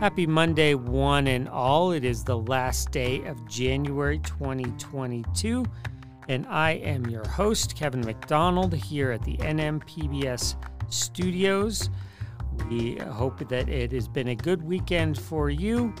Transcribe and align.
Happy 0.00 0.28
Monday, 0.28 0.76
one 0.76 1.26
and 1.26 1.48
all. 1.48 1.90
It 1.90 2.04
is 2.04 2.22
the 2.22 2.38
last 2.38 2.92
day 2.92 3.24
of 3.24 3.48
January 3.48 4.20
2022, 4.20 5.64
and 6.28 6.46
I 6.46 6.74
am 6.74 7.06
your 7.06 7.26
host, 7.26 7.74
Kevin 7.74 8.02
McDonald, 8.02 8.72
here 8.72 9.10
at 9.10 9.24
the 9.24 9.36
NMPBS 9.38 10.54
studios. 10.88 11.90
We 12.70 12.98
hope 12.98 13.48
that 13.48 13.68
it 13.68 13.90
has 13.90 14.06
been 14.06 14.28
a 14.28 14.36
good 14.36 14.62
weekend 14.62 15.18
for 15.20 15.50
you. 15.50 15.92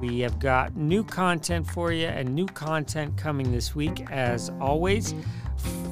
We 0.00 0.20
have 0.20 0.38
got 0.38 0.76
new 0.76 1.02
content 1.02 1.68
for 1.68 1.90
you 1.90 2.06
and 2.06 2.32
new 2.32 2.46
content 2.46 3.16
coming 3.16 3.50
this 3.50 3.74
week, 3.74 4.08
as 4.12 4.52
always. 4.60 5.12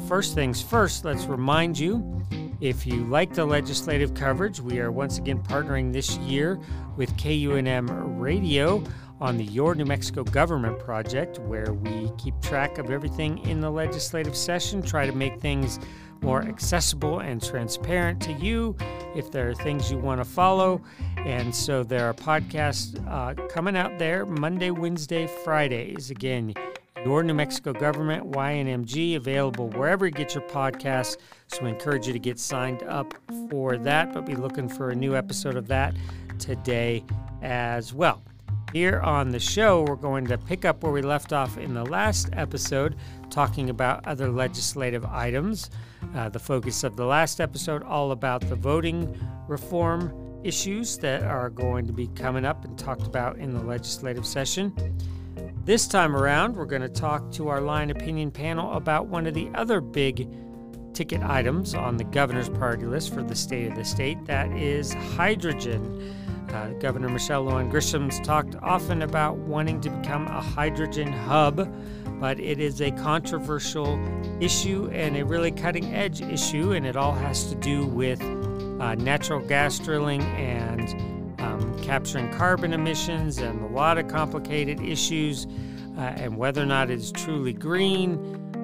First 0.07 0.37
things 0.37 0.63
first, 0.63 1.05
let's 1.05 1.25
remind 1.25 1.77
you 1.77 2.23
if 2.61 2.87
you 2.87 3.05
like 3.05 3.35
the 3.35 3.45
legislative 3.45 4.15
coverage, 4.15 4.61
we 4.61 4.81
are 4.81 4.91
once 4.91 5.19
again 5.19 5.39
partnering 5.39 5.93
this 5.93 6.17
year 6.19 6.59
with 6.97 7.17
KUNM 7.17 8.19
Radio 8.19 8.83
on 9.21 9.37
the 9.37 9.45
Your 9.45 9.75
New 9.75 9.85
Mexico 9.85 10.25
Government 10.25 10.79
Project, 10.79 11.39
where 11.41 11.73
we 11.73 12.11
keep 12.19 12.41
track 12.41 12.79
of 12.79 12.91
everything 12.91 13.39
in 13.47 13.61
the 13.61 13.71
legislative 13.71 14.37
session, 14.37 14.83
try 14.83 15.07
to 15.07 15.13
make 15.13 15.41
things 15.41 15.79
more 16.21 16.43
accessible 16.43 17.21
and 17.21 17.43
transparent 17.43 18.21
to 18.21 18.33
you 18.33 18.77
if 19.15 19.31
there 19.31 19.49
are 19.49 19.55
things 19.55 19.91
you 19.91 19.99
want 19.99 20.21
to 20.21 20.25
follow. 20.25 20.83
And 21.17 21.55
so 21.55 21.85
there 21.85 22.07
are 22.07 22.15
podcasts 22.15 23.01
uh, 23.09 23.35
coming 23.49 23.77
out 23.77 23.99
there 23.99 24.27
Monday, 24.27 24.71
Wednesday, 24.71 25.29
Fridays. 25.45 26.11
Again, 26.11 26.55
your 27.05 27.23
New 27.23 27.35
Mexico 27.35 27.73
Government, 27.73 28.31
YNMG, 28.33 29.17
available 29.17 29.69
wherever 29.71 30.07
you 30.07 30.13
get 30.13 30.35
your 30.35 30.45
podcasts. 30.45 31.17
So 31.49 31.63
we 31.63 31.71
encourage 31.71 32.07
you 32.07 32.13
to 32.13 32.19
get 32.19 32.39
signed 32.39 32.83
up 32.85 33.15
for 33.51 33.77
that, 33.79 34.13
but 34.13 34.27
be 34.27 34.35
looking 34.35 34.69
for 34.69 34.91
a 34.91 34.95
new 34.95 35.17
episode 35.17 35.57
of 35.57 35.67
that 35.69 35.95
today 36.39 37.05
as 37.43 37.95
well. 37.95 38.23
Here 38.73 39.01
on 39.01 39.31
the 39.31 39.41
show, 39.41 39.83
we're 39.83 39.97
going 39.97 40.27
to 40.27 40.37
pick 40.37 40.65
up 40.65 40.83
where 40.83 40.93
we 40.93 41.01
left 41.01 41.33
off 41.33 41.57
in 41.57 41.73
the 41.73 41.85
last 41.85 42.29
episode, 42.35 42.97
talking 43.31 43.71
about 43.71 44.07
other 44.07 44.29
legislative 44.29 45.07
items. 45.07 45.71
Uh, 46.15 46.29
the 46.29 46.39
focus 46.39 46.85
of 46.85 46.97
the 46.97 47.05
last 47.05 47.41
episode, 47.41 47.83
all 47.83 48.13
about 48.13 48.43
the 48.43 48.55
voting 48.55 49.19
reform 49.49 50.13
issues 50.45 50.99
that 50.99 51.23
are 51.23 51.51
going 51.51 51.87
to 51.87 51.93
be 51.93 52.09
coming 52.09 52.45
up 52.45 52.65
and 52.65 52.79
talked 52.79 53.07
about 53.07 53.39
in 53.39 53.53
the 53.53 53.63
legislative 53.63 54.27
session. 54.27 54.73
This 55.69 55.87
time 55.87 56.17
around, 56.17 56.57
we're 56.57 56.65
going 56.65 56.81
to 56.81 56.89
talk 56.89 57.31
to 57.33 57.49
our 57.49 57.61
line 57.61 57.91
opinion 57.91 58.31
panel 58.31 58.73
about 58.73 59.09
one 59.09 59.27
of 59.27 59.35
the 59.35 59.51
other 59.55 59.83
big 59.83 60.27
ticket 60.95 61.21
items 61.21 61.75
on 61.75 61.99
the 61.99 62.05
governor's 62.05 62.49
priority 62.49 62.87
list 62.87 63.13
for 63.13 63.23
the 63.23 63.35
state 63.35 63.73
of 63.73 63.77
the 63.77 63.85
state 63.85 64.17
that 64.25 64.51
is 64.53 64.95
hydrogen. 64.95 66.17
Uh, 66.49 66.69
Governor 66.81 67.11
Michelle 67.11 67.45
Lujan 67.45 67.71
Grisham's 67.71 68.19
talked 68.21 68.57
often 68.63 69.03
about 69.03 69.37
wanting 69.37 69.79
to 69.83 69.91
become 69.91 70.27
a 70.29 70.41
hydrogen 70.41 71.13
hub, 71.13 71.71
but 72.19 72.41
it 72.41 72.61
is 72.61 72.81
a 72.81 72.91
controversial 72.93 74.01
issue 74.41 74.89
and 74.91 75.19
a 75.19 75.23
really 75.27 75.51
cutting 75.51 75.95
edge 75.95 76.23
issue, 76.23 76.73
and 76.73 76.87
it 76.87 76.97
all 76.97 77.13
has 77.13 77.45
to 77.51 77.55
do 77.57 77.85
with 77.85 78.23
uh, 78.81 78.95
natural 78.95 79.47
gas 79.47 79.79
drilling 79.79 80.23
and 80.23 81.18
capturing 81.83 82.31
carbon 82.33 82.73
emissions 82.73 83.39
and 83.39 83.63
a 83.63 83.67
lot 83.67 83.99
of 83.99 84.09
complicated 84.09 84.81
issues, 84.81 85.47
uh, 85.97 86.01
and 86.01 86.37
whether 86.37 86.63
or 86.63 86.67
not 86.67 86.91
it's 86.91 87.11
truly 87.11 87.53
green 87.53 88.19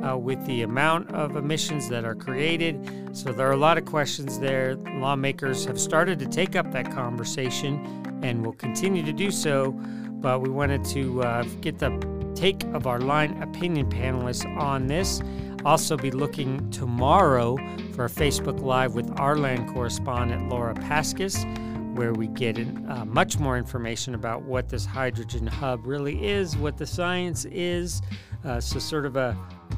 uh, 0.05 0.17
with 0.17 0.45
the 0.47 0.63
amount 0.63 1.11
of 1.13 1.37
emissions 1.37 1.89
that 1.89 2.05
are 2.05 2.15
created. 2.15 3.17
So 3.17 3.33
there 3.33 3.49
are 3.49 3.53
a 3.53 3.57
lot 3.57 3.79
of 3.79 3.87
questions 3.87 4.39
there. 4.39 4.77
Lawmakers 4.77 5.65
have 5.65 5.81
started 5.81 6.19
to 6.19 6.27
take 6.27 6.55
up 6.55 6.71
that 6.73 6.93
conversation 6.93 8.21
and 8.23 8.45
will 8.45 8.53
continue 8.53 9.03
to 9.03 9.13
do 9.13 9.31
so, 9.31 9.73
but 9.73 10.41
we 10.41 10.51
wanted 10.51 10.85
to 10.87 11.23
uh, 11.23 11.43
get 11.61 11.79
the 11.79 11.91
take 12.35 12.65
of 12.75 12.87
our 12.87 13.01
line 13.01 13.43
opinion 13.43 13.89
panelists 13.89 14.45
on 14.61 14.87
this. 14.87 15.23
Also, 15.65 15.97
be 15.97 16.11
looking 16.11 16.71
tomorrow 16.71 17.57
for 17.95 18.05
a 18.05 18.11
Facebook 18.11 18.61
Live 18.61 18.95
with 18.95 19.11
our 19.19 19.37
land 19.37 19.73
correspondent 19.73 20.51
Laura 20.51 20.75
Paskus 20.75 21.47
where 21.95 22.13
we 22.13 22.27
get 22.29 22.59
in, 22.59 22.89
uh, 22.91 23.05
much 23.05 23.39
more 23.39 23.57
information 23.57 24.15
about 24.15 24.43
what 24.43 24.69
this 24.69 24.85
hydrogen 24.85 25.47
hub 25.47 25.87
really 25.87 26.27
is, 26.27 26.57
what 26.57 26.77
the 26.77 26.87
science 26.87 27.45
is. 27.47 28.03
Uh, 28.45 28.61
so, 28.61 28.79
sort 28.79 29.07
of 29.07 29.17
a 29.17 29.33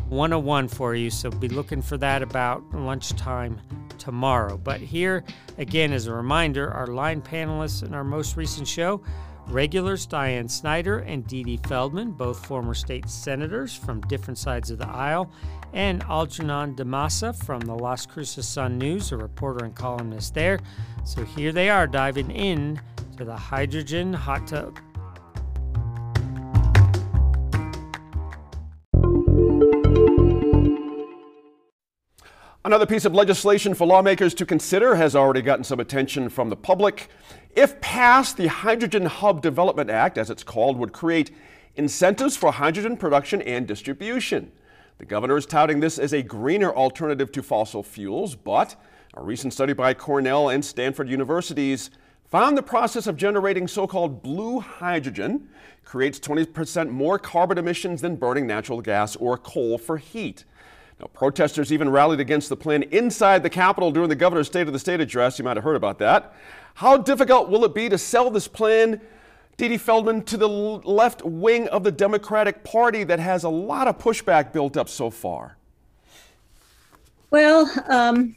101 0.09 0.69
for 0.69 0.95
you. 0.95 1.11
So, 1.11 1.31
be 1.31 1.49
looking 1.49 1.83
for 1.83 1.97
that 1.99 2.23
about 2.23 2.63
lunchtime 2.75 3.61
tomorrow. 3.99 4.57
But 4.57 4.81
here, 4.81 5.25
again, 5.59 5.93
as 5.93 6.07
a 6.07 6.13
reminder, 6.13 6.73
our 6.73 6.87
line 6.87 7.23
panelists 7.23 7.83
in 7.83 7.95
our 7.95 8.05
most 8.05 8.37
recent 8.37 8.67
show 8.67 9.03
regulars 9.49 10.07
Diane 10.07 10.49
Snyder 10.49 10.99
and 10.99 11.27
Dede 11.27 11.65
Feldman, 11.67 12.13
both 12.13 12.45
former 12.45 12.75
state 12.75 13.09
senators 13.09 13.75
from 13.75 14.01
different 14.03 14.39
sides 14.39 14.71
of 14.71 14.79
the 14.79 14.89
aisle, 14.89 15.31
and 15.73 16.03
Algernon 16.05 16.75
D'Ammassa 16.75 17.33
from 17.33 17.61
the 17.61 17.75
Las 17.75 18.07
Cruces 18.07 18.47
Sun 18.49 18.79
News, 18.79 19.13
a 19.13 19.17
reporter 19.17 19.65
and 19.65 19.75
columnist 19.75 20.35
there. 20.35 20.59
So 21.05 21.25
here 21.25 21.53
they 21.53 21.71
are 21.71 21.87
diving 21.87 22.31
in 22.31 22.81
to 23.17 23.25
the 23.25 23.37
hydrogen 23.37 24.13
hot 24.13 24.47
tub. 24.47 24.79
Another 32.67 32.85
piece 32.85 33.05
of 33.05 33.15
legislation 33.15 33.75
for 33.75 33.87
lawmakers 33.87 34.35
to 34.35 34.45
consider 34.45 34.97
has 34.97 35.15
already 35.15 35.41
gotten 35.41 35.63
some 35.63 35.79
attention 35.79 36.29
from 36.29 36.51
the 36.51 36.57
public. 36.57 37.09
If 37.57 37.81
passed, 37.81 38.37
the 38.37 38.49
Hydrogen 38.49 39.07
Hub 39.07 39.41
Development 39.41 39.89
Act, 39.89 40.19
as 40.19 40.29
it's 40.29 40.45
called, 40.45 40.77
would 40.77 40.93
create 40.93 41.31
incentives 41.75 42.37
for 42.37 42.53
hydrogen 42.53 42.99
production 42.99 43.41
and 43.41 43.67
distribution. 43.67 44.53
The 44.99 45.07
governor 45.07 45.39
is 45.39 45.47
touting 45.47 45.81
this 45.81 45.99
as 45.99 46.13
a 46.13 46.23
greener 46.23 46.71
alternative 46.71 47.33
to 47.33 47.43
fossil 47.43 47.83
fuels, 47.83 48.35
but 48.35 48.77
a 49.15 49.23
recent 49.23 49.55
study 49.55 49.73
by 49.73 49.95
Cornell 49.95 50.51
and 50.51 50.63
Stanford 50.63 51.09
universities 51.09 51.91
found 52.27 52.59
the 52.59 52.63
process 52.63 53.07
of 53.07 53.17
generating 53.17 53.67
so-called 53.67 54.23
blue 54.23 54.61
hydrogen 54.61 55.49
creates 55.83 56.21
20% 56.21 56.91
more 56.91 57.19
carbon 57.19 57.57
emissions 57.57 58.03
than 58.03 58.17
burning 58.17 58.47
natural 58.47 58.83
gas 58.83 59.17
or 59.17 59.39
coal 59.39 59.79
for 59.79 59.97
heat. 59.97 60.45
Now, 60.99 61.07
protesters 61.13 61.73
even 61.73 61.91
rallied 61.91 62.21
against 62.21 62.49
the 62.49 62.57
plan 62.57 62.83
inside 62.85 63.43
the 63.43 63.51
Capitol 63.51 63.91
during 63.91 64.09
the 64.09 64.17
governor's 64.17 64.47
State 64.47 64.67
of 64.67 64.73
the 64.73 64.79
State 64.79 65.01
address. 65.01 65.39
You 65.39 65.45
might 65.45 65.57
have 65.57 65.65
heard 65.65 65.77
about 65.77 65.99
that. 65.99 66.35
How 66.75 66.97
difficult 66.97 67.51
will 67.51 67.65
it 67.65 67.75
be 67.75 67.89
to 67.89 67.99
sell 67.99 68.31
this 68.31 68.49
plan 68.49 69.01
Dee 69.57 69.79
Feldman 69.79 70.23
to 70.25 70.37
the 70.37 70.49
left 70.49 71.23
wing 71.23 71.69
of 71.69 71.83
the 71.83 71.93
Democratic 71.93 72.63
Party 72.63 73.05
that 73.05 73.19
has 73.19 73.45
a 73.45 73.49
lot 73.49 73.89
of 73.89 73.99
pushback 73.99 74.53
built 74.53 74.77
up 74.77 74.89
so 74.89 75.11
far? 75.11 75.57
Well, 77.31 77.71
um, 77.89 78.37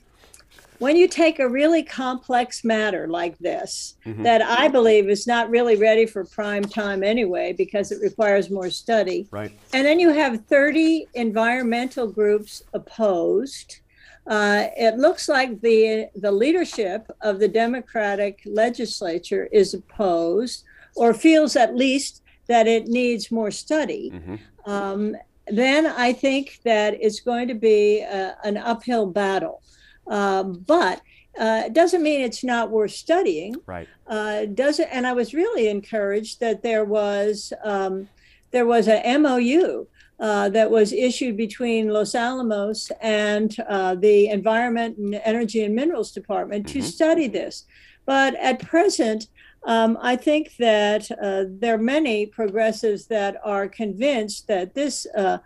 when 0.79 0.95
you 0.95 1.07
take 1.07 1.39
a 1.39 1.47
really 1.47 1.83
complex 1.83 2.63
matter 2.63 3.07
like 3.07 3.37
this, 3.37 3.95
mm-hmm. 4.05 4.23
that 4.23 4.41
I 4.41 4.67
believe 4.69 5.09
is 5.09 5.27
not 5.27 5.49
really 5.49 5.75
ready 5.75 6.05
for 6.05 6.23
prime 6.25 6.63
time 6.63 7.03
anyway, 7.03 7.53
because 7.53 7.91
it 7.91 8.01
requires 8.01 8.49
more 8.49 8.69
study. 8.69 9.27
Right. 9.29 9.51
And 9.73 9.85
then 9.85 9.99
you 9.99 10.09
have 10.09 10.45
30 10.45 11.07
environmental 11.13 12.07
groups 12.07 12.63
opposed. 12.73 13.79
Uh, 14.25 14.67
it 14.77 14.97
looks 14.97 15.27
like 15.27 15.59
the 15.61 16.07
the 16.15 16.31
leadership 16.31 17.11
of 17.21 17.39
the 17.39 17.47
Democratic 17.47 18.41
legislature 18.45 19.49
is 19.51 19.73
opposed 19.73 20.65
or 20.95 21.13
feels 21.13 21.55
at 21.55 21.75
least 21.75 22.21
that 22.47 22.67
it 22.67 22.87
needs 22.87 23.31
more 23.31 23.51
study, 23.51 24.11
mm-hmm. 24.13 24.35
um, 24.69 25.15
then 25.47 25.87
I 25.87 26.13
think 26.13 26.59
that 26.63 26.95
it's 26.99 27.19
going 27.19 27.47
to 27.47 27.53
be 27.53 28.01
a, 28.01 28.35
an 28.43 28.57
uphill 28.57 29.05
battle. 29.07 29.61
Um, 30.09 30.63
but 30.67 31.01
uh, 31.39 31.63
it 31.67 31.73
doesn't 31.73 32.03
mean 32.03 32.21
it's 32.21 32.43
not 32.43 32.69
worth 32.69 32.91
studying. 32.91 33.55
Right. 33.65 33.87
Uh, 34.07 34.45
doesn't, 34.45 34.89
and 34.89 35.07
I 35.07 35.13
was 35.13 35.33
really 35.33 35.69
encouraged 35.69 36.39
that 36.41 36.63
there 36.63 36.83
was 36.83 37.53
um, 37.63 38.09
there 38.51 38.65
was 38.65 38.87
a 38.87 39.17
MOU 39.17 39.85
uh, 40.19 40.49
that 40.49 40.69
was 40.69 40.91
issued 40.91 41.37
between 41.37 41.89
Los 41.89 42.15
Alamos 42.15 42.91
and 42.99 43.55
uh, 43.69 43.95
the 43.95 44.27
Environment 44.27 44.97
and 44.97 45.15
Energy 45.23 45.63
and 45.63 45.75
Minerals 45.75 46.11
Department 46.11 46.65
mm-hmm. 46.65 46.79
to 46.79 46.85
study 46.85 47.27
this. 47.27 47.65
But 48.05 48.35
at 48.35 48.59
present, 48.59 49.27
um, 49.63 49.97
I 50.01 50.15
think 50.15 50.55
that 50.57 51.09
uh, 51.11 51.45
there 51.47 51.75
are 51.75 51.77
many 51.77 52.25
progressives 52.25 53.05
that 53.07 53.37
are 53.43 53.67
convinced 53.67 54.47
that 54.47 54.73
this 54.73 55.05
uh, 55.15 55.37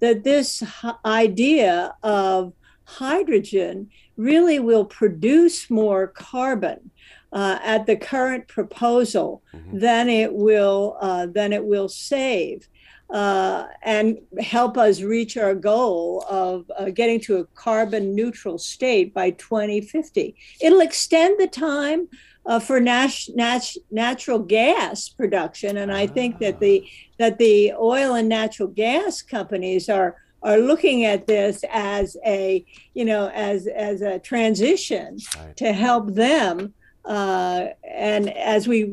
that 0.00 0.24
this 0.24 0.62
idea 1.04 1.94
of 2.02 2.52
hydrogen 2.84 3.88
really 4.16 4.58
will 4.58 4.84
produce 4.84 5.70
more 5.70 6.06
carbon 6.08 6.90
uh, 7.32 7.58
at 7.62 7.86
the 7.86 7.96
current 7.96 8.46
proposal 8.48 9.42
mm-hmm. 9.54 9.78
than 9.78 10.08
it 10.08 10.32
will 10.32 10.96
uh, 11.00 11.26
than 11.26 11.52
it 11.52 11.64
will 11.64 11.88
save. 11.88 12.68
uh, 13.12 13.66
and 13.82 14.18
help 14.40 14.78
us 14.78 15.02
reach 15.02 15.36
our 15.36 15.54
goal 15.54 16.24
of 16.30 16.70
uh, 16.78 16.86
getting 16.86 17.20
to 17.20 17.36
a 17.36 17.44
carbon 17.54 18.14
neutral 18.14 18.58
state 18.58 19.12
by 19.12 19.30
2050. 19.32 20.34
It'll 20.62 20.80
extend 20.80 21.38
the 21.38 21.46
time 21.46 22.08
uh, 22.46 22.58
for 22.58 22.80
nat- 22.80 23.28
nat- 23.34 23.76
natural 23.90 24.38
gas 24.38 25.10
production, 25.10 25.76
and 25.76 25.92
I 25.92 26.06
think 26.06 26.38
that 26.38 26.58
the 26.58 26.88
that 27.18 27.38
the 27.38 27.72
oil 27.74 28.14
and 28.14 28.28
natural 28.28 28.68
gas 28.68 29.22
companies 29.22 29.88
are 29.88 30.16
are 30.42 30.58
looking 30.58 31.04
at 31.04 31.26
this 31.26 31.64
as 31.70 32.16
a 32.26 32.64
you 32.94 33.04
know 33.04 33.28
as 33.28 33.66
as 33.66 34.02
a 34.02 34.18
transition 34.18 35.18
right. 35.36 35.56
to 35.56 35.72
help 35.72 36.14
them 36.14 36.74
uh, 37.04 37.66
and 37.88 38.30
as 38.36 38.68
we 38.68 38.84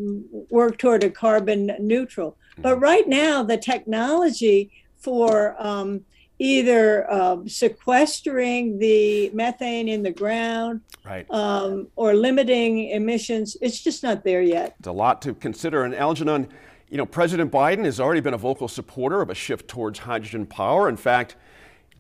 work 0.50 0.78
toward 0.78 1.04
a 1.04 1.10
carbon 1.10 1.76
neutral. 1.80 2.38
Mm-hmm. 2.54 2.62
But 2.64 2.80
right 2.80 3.08
now, 3.08 3.44
the 3.44 3.58
technology 3.58 4.72
for 4.98 5.56
um, 5.60 6.02
either 6.40 7.10
uh, 7.12 7.38
sequestering 7.46 8.80
the 8.80 9.30
methane 9.34 9.88
in 9.88 10.02
the 10.04 10.12
ground 10.12 10.82
right. 11.06 11.30
um, 11.30 11.88
or 11.96 12.14
limiting 12.14 12.90
emissions, 12.90 13.58
it's 13.62 13.82
just 13.82 14.04
not 14.04 14.24
there 14.24 14.42
yet. 14.42 14.76
It's 14.80 14.88
a 14.88 14.92
lot 14.92 15.22
to 15.24 15.34
consider. 15.34 15.84
And 15.84 15.94
Algernon, 15.94 16.48
you 16.90 16.98
know, 16.98 17.06
President 17.06 17.52
Biden 17.52 17.86
has 17.86 18.00
already 18.00 18.20
been 18.20 18.34
a 18.34 18.38
vocal 18.38 18.68
supporter 18.68 19.22
of 19.22 19.30
a 19.30 19.36
shift 19.36 19.68
towards 19.68 20.00
hydrogen 20.00 20.46
power. 20.46 20.90
In 20.90 20.98
fact, 20.98 21.36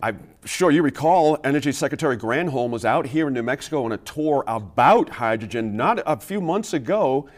I'm 0.01 0.27
sure 0.45 0.71
you 0.71 0.81
recall 0.81 1.37
Energy 1.43 1.71
Secretary 1.71 2.17
Granholm 2.17 2.71
was 2.71 2.85
out 2.85 3.05
here 3.05 3.27
in 3.27 3.33
New 3.33 3.43
Mexico 3.43 3.83
on 3.85 3.91
a 3.91 3.97
tour 3.97 4.43
about 4.47 5.09
hydrogen 5.09 5.75
not 5.75 6.01
a 6.07 6.17
few 6.17 6.41
months 6.41 6.73
ago. 6.73 7.29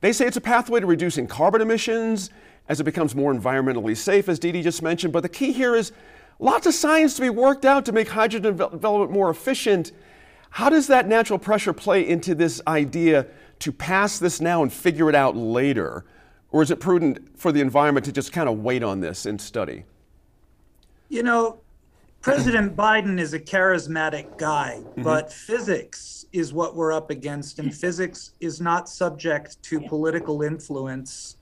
They 0.00 0.12
say 0.12 0.26
it's 0.26 0.36
a 0.36 0.40
pathway 0.40 0.80
to 0.80 0.86
reducing 0.86 1.26
carbon 1.26 1.62
emissions 1.62 2.30
as 2.68 2.78
it 2.80 2.84
becomes 2.84 3.14
more 3.14 3.32
environmentally 3.32 3.96
safe, 3.96 4.28
as 4.28 4.38
Dee 4.38 4.60
just 4.60 4.82
mentioned. 4.82 5.12
But 5.12 5.22
the 5.22 5.30
key 5.30 5.52
here 5.52 5.74
is 5.74 5.92
lots 6.38 6.66
of 6.66 6.74
science 6.74 7.14
to 7.16 7.22
be 7.22 7.30
worked 7.30 7.64
out 7.64 7.86
to 7.86 7.92
make 7.92 8.08
hydrogen 8.08 8.56
development 8.56 9.10
more 9.10 9.30
efficient. 9.30 9.92
How 10.50 10.68
does 10.68 10.88
that 10.88 11.08
natural 11.08 11.38
pressure 11.38 11.72
play 11.72 12.06
into 12.06 12.34
this 12.34 12.60
idea 12.66 13.26
to 13.60 13.72
pass 13.72 14.18
this 14.18 14.42
now 14.42 14.62
and 14.62 14.70
figure 14.70 15.08
it 15.08 15.14
out 15.14 15.36
later? 15.36 16.04
Or 16.50 16.62
is 16.62 16.70
it 16.70 16.80
prudent 16.80 17.38
for 17.38 17.52
the 17.52 17.60
environment 17.60 18.06
to 18.06 18.12
just 18.12 18.32
kind 18.32 18.48
of 18.48 18.60
wait 18.60 18.82
on 18.82 19.00
this 19.00 19.26
and 19.26 19.40
study? 19.40 19.84
You 21.08 21.22
know, 21.22 21.60
President 22.20 22.76
Biden 22.76 23.20
is 23.20 23.34
a 23.34 23.40
charismatic 23.40 24.38
guy, 24.38 24.80
mm-hmm. 24.80 25.02
but 25.02 25.32
physics 25.32 26.26
is 26.32 26.52
what 26.52 26.74
we're 26.74 26.92
up 26.92 27.10
against, 27.10 27.58
and 27.58 27.74
physics 27.74 28.32
is 28.40 28.60
not 28.60 28.88
subject 28.88 29.62
to 29.64 29.80
political 29.80 30.42
influence 30.42 31.36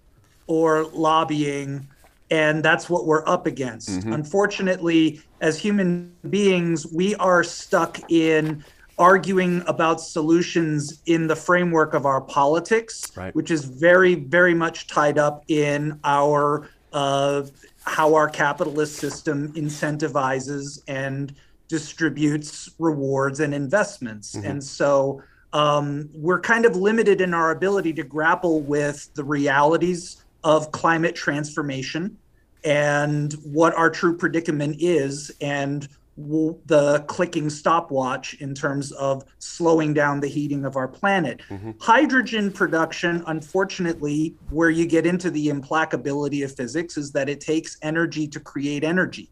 or 0.47 0.85
lobbying, 0.85 1.87
and 2.31 2.62
that's 2.62 2.88
what 2.91 3.06
we're 3.06 3.26
up 3.29 3.47
against. 3.47 3.91
Mm-hmm. 3.91 4.12
Unfortunately, 4.12 5.20
as 5.41 5.59
human 5.59 6.14
beings, 6.31 6.87
we 6.87 7.14
are 7.17 7.43
stuck 7.43 7.99
in 8.11 8.64
arguing 8.98 9.62
about 9.66 10.00
solutions 10.00 11.02
in 11.06 11.26
the 11.26 11.37
framework 11.37 11.93
of 11.94 12.06
our 12.06 12.20
politics, 12.20 13.12
right. 13.16 13.34
which 13.34 13.50
is 13.50 13.64
very, 13.64 14.14
very 14.14 14.54
much 14.54 14.87
tied 14.87 15.19
up 15.19 15.44
in 15.48 15.98
our 16.04 16.70
uh, 16.93 17.43
how 17.84 18.14
our 18.14 18.28
capitalist 18.28 18.96
system 18.96 19.52
incentivizes 19.52 20.81
and 20.88 21.34
distributes 21.69 22.70
rewards 22.78 23.40
and 23.40 23.52
investments. 23.54 24.34
Mm-hmm. 24.34 24.50
And 24.50 24.64
so 24.64 25.22
um, 25.52 26.08
we're 26.14 26.40
kind 26.40 26.64
of 26.64 26.75
limited 26.75 27.20
in 27.20 27.34
our 27.34 27.50
ability 27.50 27.92
to 27.94 28.02
grapple 28.02 28.60
with 28.62 29.12
the 29.14 29.25
realities 29.25 30.25
of 30.42 30.72
climate 30.72 31.14
transformation 31.14 32.16
and 32.64 33.34
what 33.44 33.75
our 33.75 33.90
true 33.90 34.16
predicament 34.16 34.76
is 34.81 35.31
and 35.40 35.88
the 36.16 37.04
clicking 37.08 37.50
stopwatch 37.50 38.34
in 38.34 38.54
terms 38.54 38.90
of 38.92 39.24
slowing 39.38 39.92
down 39.92 40.20
the 40.20 40.28
heating 40.28 40.64
of 40.64 40.76
our 40.76 40.88
planet. 40.88 41.40
Mm-hmm. 41.48 41.72
Hydrogen 41.78 42.50
production, 42.50 43.22
unfortunately, 43.26 44.34
where 44.50 44.70
you 44.70 44.86
get 44.86 45.04
into 45.04 45.30
the 45.30 45.48
implacability 45.48 46.42
of 46.42 46.54
physics, 46.54 46.96
is 46.96 47.12
that 47.12 47.28
it 47.28 47.40
takes 47.40 47.76
energy 47.82 48.26
to 48.28 48.40
create 48.40 48.82
energy. 48.82 49.30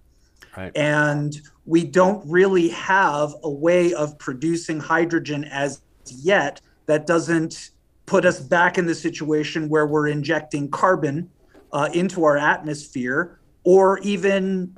Right. 0.57 0.73
And 0.77 1.41
we 1.65 1.85
don't 1.85 2.23
really 2.29 2.69
have 2.69 3.35
a 3.43 3.51
way 3.51 3.95
of 3.95 4.19
producing 4.19 4.79
hydrogen 4.79 5.45
as 5.45 5.81
yet 6.07 6.61
that 6.87 7.07
doesn't 7.07 7.71
put 8.07 8.27
us 8.27 8.41
back 8.41 8.77
in 8.77 8.87
the 8.87 8.95
situation 8.95 9.69
where 9.69 9.87
we're 9.87 10.09
injecting 10.09 10.71
carbon 10.71 11.31
uh, 11.73 11.89
into 11.95 12.25
our 12.25 12.37
atmosphere 12.37 13.39
or 13.65 13.99
even 14.01 14.77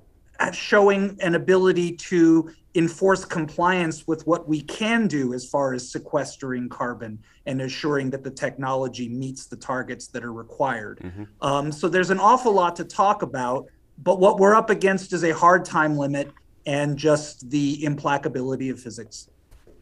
showing 0.53 1.17
an 1.21 1.35
ability 1.35 1.93
to 1.93 2.51
enforce 2.75 3.25
compliance 3.25 4.07
with 4.07 4.27
what 4.27 4.47
we 4.49 4.61
can 4.61 5.09
do 5.09 5.33
as 5.33 5.47
far 5.49 5.73
as 5.73 5.91
sequestering 5.91 6.69
carbon 6.69 7.19
and 7.47 7.63
assuring 7.63 8.11
that 8.11 8.23
the 8.23 8.31
technology 8.31 9.09
meets 9.09 9.47
the 9.47 9.57
targets 9.57 10.09
that 10.09 10.23
are 10.23 10.33
required. 10.33 10.99
Mm-hmm. 11.01 11.25
Um, 11.41 11.73
so 11.73 11.89
there's 11.89 12.11
an 12.11 12.21
awful 12.21 12.53
lot 12.53 12.77
to 12.77 12.85
talk 12.85 13.23
about, 13.23 13.67
but 14.03 14.21
what 14.21 14.39
we're 14.39 14.55
up 14.55 14.69
against 14.69 15.15
is 15.15 15.25
a 15.25 15.35
hard 15.35 15.65
time 15.65 15.97
limit 15.97 16.31
and 16.67 16.99
just 16.99 17.49
the 17.51 17.83
implacability 17.83 18.71
of 18.71 18.79
physics. 18.79 19.31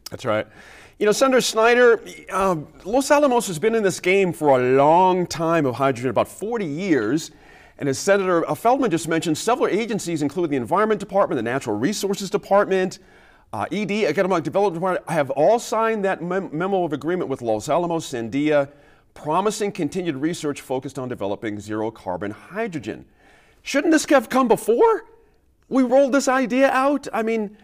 That's 0.09 0.23
right. 0.23 0.47
You 0.99 1.05
know, 1.05 1.11
Senator 1.11 1.41
Snyder, 1.41 2.01
uh, 2.31 2.55
Los 2.85 3.11
Alamos 3.11 3.47
has 3.47 3.59
been 3.59 3.75
in 3.75 3.83
this 3.83 3.99
game 3.99 4.31
for 4.31 4.57
a 4.57 4.75
long 4.77 5.27
time 5.27 5.65
of 5.65 5.75
hydrogen, 5.75 6.09
about 6.09 6.29
40 6.29 6.65
years. 6.65 7.31
And 7.77 7.89
as 7.89 7.99
Senator 7.99 8.43
Feldman 8.55 8.91
just 8.91 9.07
mentioned, 9.07 9.37
several 9.37 9.67
agencies, 9.67 10.21
including 10.21 10.51
the 10.51 10.57
Environment 10.57 10.99
Department, 10.99 11.37
the 11.37 11.43
Natural 11.43 11.77
Resources 11.77 12.29
Department, 12.29 12.99
uh, 13.51 13.65
ED, 13.71 13.91
Economic 14.05 14.43
Development 14.43 14.75
Department, 14.75 15.09
have 15.09 15.29
all 15.31 15.59
signed 15.59 16.05
that 16.05 16.21
mem- 16.21 16.49
memo 16.51 16.83
of 16.83 16.93
agreement 16.93 17.29
with 17.29 17.41
Los 17.41 17.67
Alamos 17.67 18.09
Sandia, 18.09 18.69
promising 19.13 19.71
continued 19.71 20.15
research 20.15 20.61
focused 20.61 20.97
on 20.97 21.09
developing 21.09 21.59
zero 21.59 21.91
carbon 21.91 22.31
hydrogen. 22.31 23.05
Shouldn't 23.61 23.91
this 23.91 24.05
have 24.05 24.29
come 24.29 24.47
before 24.47 25.05
we 25.69 25.83
rolled 25.83 26.13
this 26.13 26.27
idea 26.27 26.69
out? 26.69 27.07
I 27.11 27.23
mean, 27.23 27.57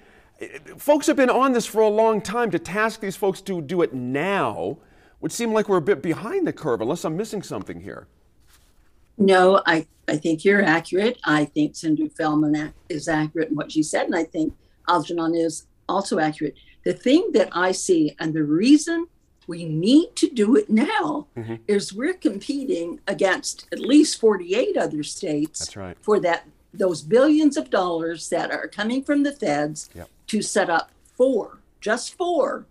folks 0.77 1.07
have 1.07 1.15
been 1.15 1.29
on 1.29 1.53
this 1.53 1.65
for 1.65 1.81
a 1.81 1.89
long 1.89 2.21
time. 2.21 2.51
To 2.51 2.59
task 2.59 2.99
these 2.99 3.15
folks 3.15 3.41
to 3.41 3.61
do 3.61 3.81
it 3.81 3.93
now 3.93 4.77
would 5.19 5.31
seem 5.31 5.53
like 5.53 5.69
we're 5.69 5.77
a 5.77 5.81
bit 5.81 6.01
behind 6.01 6.47
the 6.47 6.53
curve, 6.53 6.81
unless 6.81 7.05
I'm 7.05 7.15
missing 7.15 7.43
something 7.43 7.81
here. 7.81 8.07
No, 9.17 9.61
I, 9.65 9.85
I 10.07 10.17
think 10.17 10.43
you're 10.43 10.63
accurate. 10.63 11.19
I 11.23 11.45
think 11.45 11.75
Senator 11.75 12.09
Feldman 12.09 12.73
is 12.89 13.07
accurate 13.07 13.49
in 13.49 13.55
what 13.55 13.71
she 13.71 13.83
said, 13.83 14.05
and 14.05 14.15
I 14.15 14.23
think 14.23 14.53
Algernon 14.87 15.35
is 15.35 15.67
also 15.87 16.19
accurate. 16.19 16.55
The 16.83 16.93
thing 16.93 17.31
that 17.33 17.49
I 17.51 17.71
see, 17.71 18.15
and 18.19 18.33
the 18.33 18.43
reason 18.43 19.07
we 19.47 19.65
need 19.65 20.15
to 20.15 20.30
do 20.30 20.56
it 20.56 20.69
now, 20.69 21.27
mm-hmm. 21.37 21.56
is 21.68 21.94
we're 21.94 22.13
competing 22.13 22.99
against 23.07 23.68
at 23.71 23.80
least 23.80 24.19
48 24.19 24.77
other 24.77 25.03
states 25.03 25.75
right. 25.75 25.97
for 26.01 26.19
that 26.21 26.47
those 26.73 27.01
billions 27.01 27.57
of 27.57 27.69
dollars 27.69 28.30
that 28.30 28.49
are 28.49 28.68
coming 28.68 29.03
from 29.03 29.23
the 29.23 29.31
feds 29.33 29.89
yep. 29.94 30.09
to 30.27 30.41
set 30.41 30.69
up 30.69 30.91
four, 31.18 31.59
just 31.81 32.15
four 32.15 32.65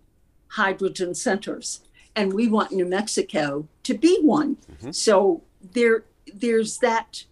hydrogen 0.49 1.15
centers. 1.15 1.81
And 2.17 2.33
we 2.33 2.49
want 2.49 2.73
New 2.73 2.87
Mexico 2.87 3.69
to 3.83 3.95
be 3.95 4.19
one. 4.23 4.57
Mm-hmm. 4.73 4.91
So 4.93 5.43
there 5.73 6.05
there's 6.35 6.79
that 6.79 7.25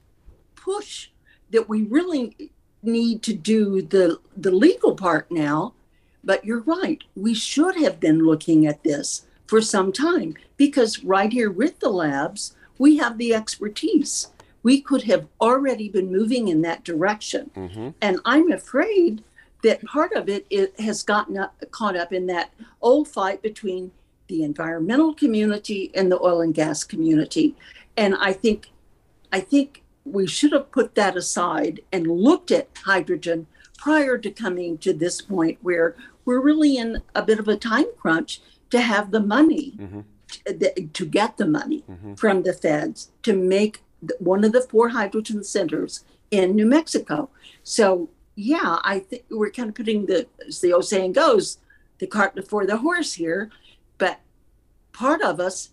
push 0.54 1.08
that 1.50 1.68
we 1.68 1.82
really 1.82 2.52
need 2.82 3.22
to 3.22 3.34
do 3.34 3.82
the 3.82 4.18
the 4.36 4.50
legal 4.50 4.94
part 4.94 5.30
now. 5.30 5.74
But 6.24 6.44
you're 6.44 6.60
right 6.60 7.02
we 7.14 7.34
should 7.34 7.76
have 7.76 8.00
been 8.00 8.26
looking 8.26 8.66
at 8.66 8.82
this 8.82 9.26
for 9.46 9.60
some 9.62 9.92
time 9.92 10.34
because 10.56 11.04
right 11.04 11.32
here 11.32 11.50
with 11.50 11.80
the 11.80 11.88
labs 11.88 12.54
we 12.78 12.96
have 12.98 13.18
the 13.18 13.34
expertise. 13.34 14.28
We 14.62 14.80
could 14.80 15.04
have 15.04 15.26
already 15.40 15.88
been 15.88 16.12
moving 16.12 16.48
in 16.48 16.62
that 16.62 16.84
direction. 16.84 17.50
Mm-hmm. 17.56 17.90
and 18.00 18.20
i'm 18.24 18.52
afraid 18.52 19.24
that 19.62 19.84
part 19.84 20.12
of 20.12 20.28
it, 20.28 20.46
it 20.50 20.78
has 20.78 21.02
gotten 21.02 21.36
up, 21.36 21.54
caught 21.72 21.96
up 21.96 22.12
in 22.12 22.26
that 22.26 22.52
old 22.80 23.08
fight 23.08 23.42
between 23.42 23.90
the 24.28 24.44
environmental 24.44 25.14
community 25.14 25.90
and 25.94 26.12
the 26.12 26.22
oil 26.22 26.42
and 26.42 26.54
gas 26.54 26.84
community. 26.84 27.56
And 27.96 28.14
i 28.20 28.32
think 28.32 28.70
I 29.32 29.40
think 29.40 29.82
we 30.04 30.26
should 30.26 30.52
have 30.52 30.72
put 30.72 30.94
that 30.94 31.16
aside 31.16 31.80
and 31.92 32.06
looked 32.06 32.50
at 32.50 32.68
hydrogen 32.84 33.46
prior 33.76 34.18
to 34.18 34.30
coming 34.30 34.78
to 34.78 34.92
this 34.92 35.20
point 35.20 35.58
where 35.62 35.96
we're 36.24 36.40
really 36.40 36.76
in 36.76 37.02
a 37.14 37.22
bit 37.22 37.38
of 37.38 37.48
a 37.48 37.56
time 37.56 37.86
crunch 37.98 38.40
to 38.70 38.80
have 38.80 39.10
the 39.10 39.20
money 39.20 39.74
mm-hmm. 39.78 40.00
to, 40.44 40.86
to, 40.86 41.06
get 41.06 41.36
the 41.36 41.46
money 41.46 41.84
mm-hmm. 41.88 42.14
from 42.14 42.42
the 42.42 42.52
feds 42.52 43.10
to 43.22 43.32
make 43.34 43.82
one 44.18 44.44
of 44.44 44.52
the 44.52 44.60
four 44.60 44.90
hydrogen 44.90 45.42
centers 45.42 46.04
in 46.30 46.54
New 46.54 46.66
Mexico. 46.66 47.30
So 47.62 48.10
yeah, 48.34 48.78
I 48.84 49.00
think 49.00 49.24
we're 49.30 49.50
kind 49.50 49.70
of 49.70 49.74
putting 49.74 50.06
the 50.06 50.26
as 50.46 50.60
the 50.60 50.72
old 50.72 50.84
saying 50.84 51.12
goes, 51.12 51.58
the 51.98 52.06
cart 52.06 52.34
before 52.34 52.66
the 52.66 52.78
horse 52.78 53.14
here. 53.14 53.50
But 53.96 54.20
part 54.92 55.22
of 55.22 55.40
us 55.40 55.70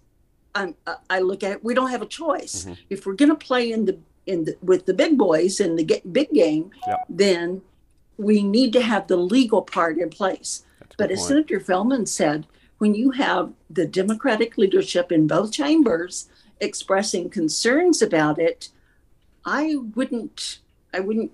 I'm, 0.56 0.76
I 1.10 1.20
look 1.20 1.44
at 1.44 1.52
it, 1.52 1.64
we 1.64 1.74
don't 1.74 1.92
have 1.92 2.02
a 2.02 2.08
choice. 2.08 2.64
Mm-hmm. 2.64 2.74
If 2.90 3.06
we're 3.06 3.14
going 3.14 3.30
to 3.30 3.36
play 3.36 3.72
in 3.72 3.86
the 3.86 4.00
in 4.26 4.46
the, 4.46 4.58
with 4.64 4.88
the 4.88 4.94
big 4.94 5.18
boys 5.18 5.60
in 5.60 5.76
the 5.76 6.02
big 6.12 6.32
game, 6.32 6.72
yep. 6.88 7.06
then 7.08 7.62
we 8.18 8.42
need 8.42 8.74
to 8.74 8.82
have 8.82 9.08
the 9.08 9.18
legal 9.18 9.62
part 9.62 10.00
in 10.00 10.10
place. 10.10 10.66
But 10.98 11.12
as 11.12 11.20
point. 11.20 11.28
Senator 11.28 11.60
Feldman 11.60 12.08
said, 12.08 12.48
when 12.80 12.96
you 12.96 13.12
have 13.12 13.54
the 13.70 13.86
Democratic 13.86 14.58
leadership 14.58 15.12
in 15.12 15.28
both 15.28 15.52
chambers 15.52 16.28
expressing 16.60 17.30
concerns 17.30 18.02
about 18.02 18.40
it, 18.40 18.70
I 19.46 19.76
wouldn't 19.96 20.60
I 20.94 21.02
wouldn't 21.02 21.32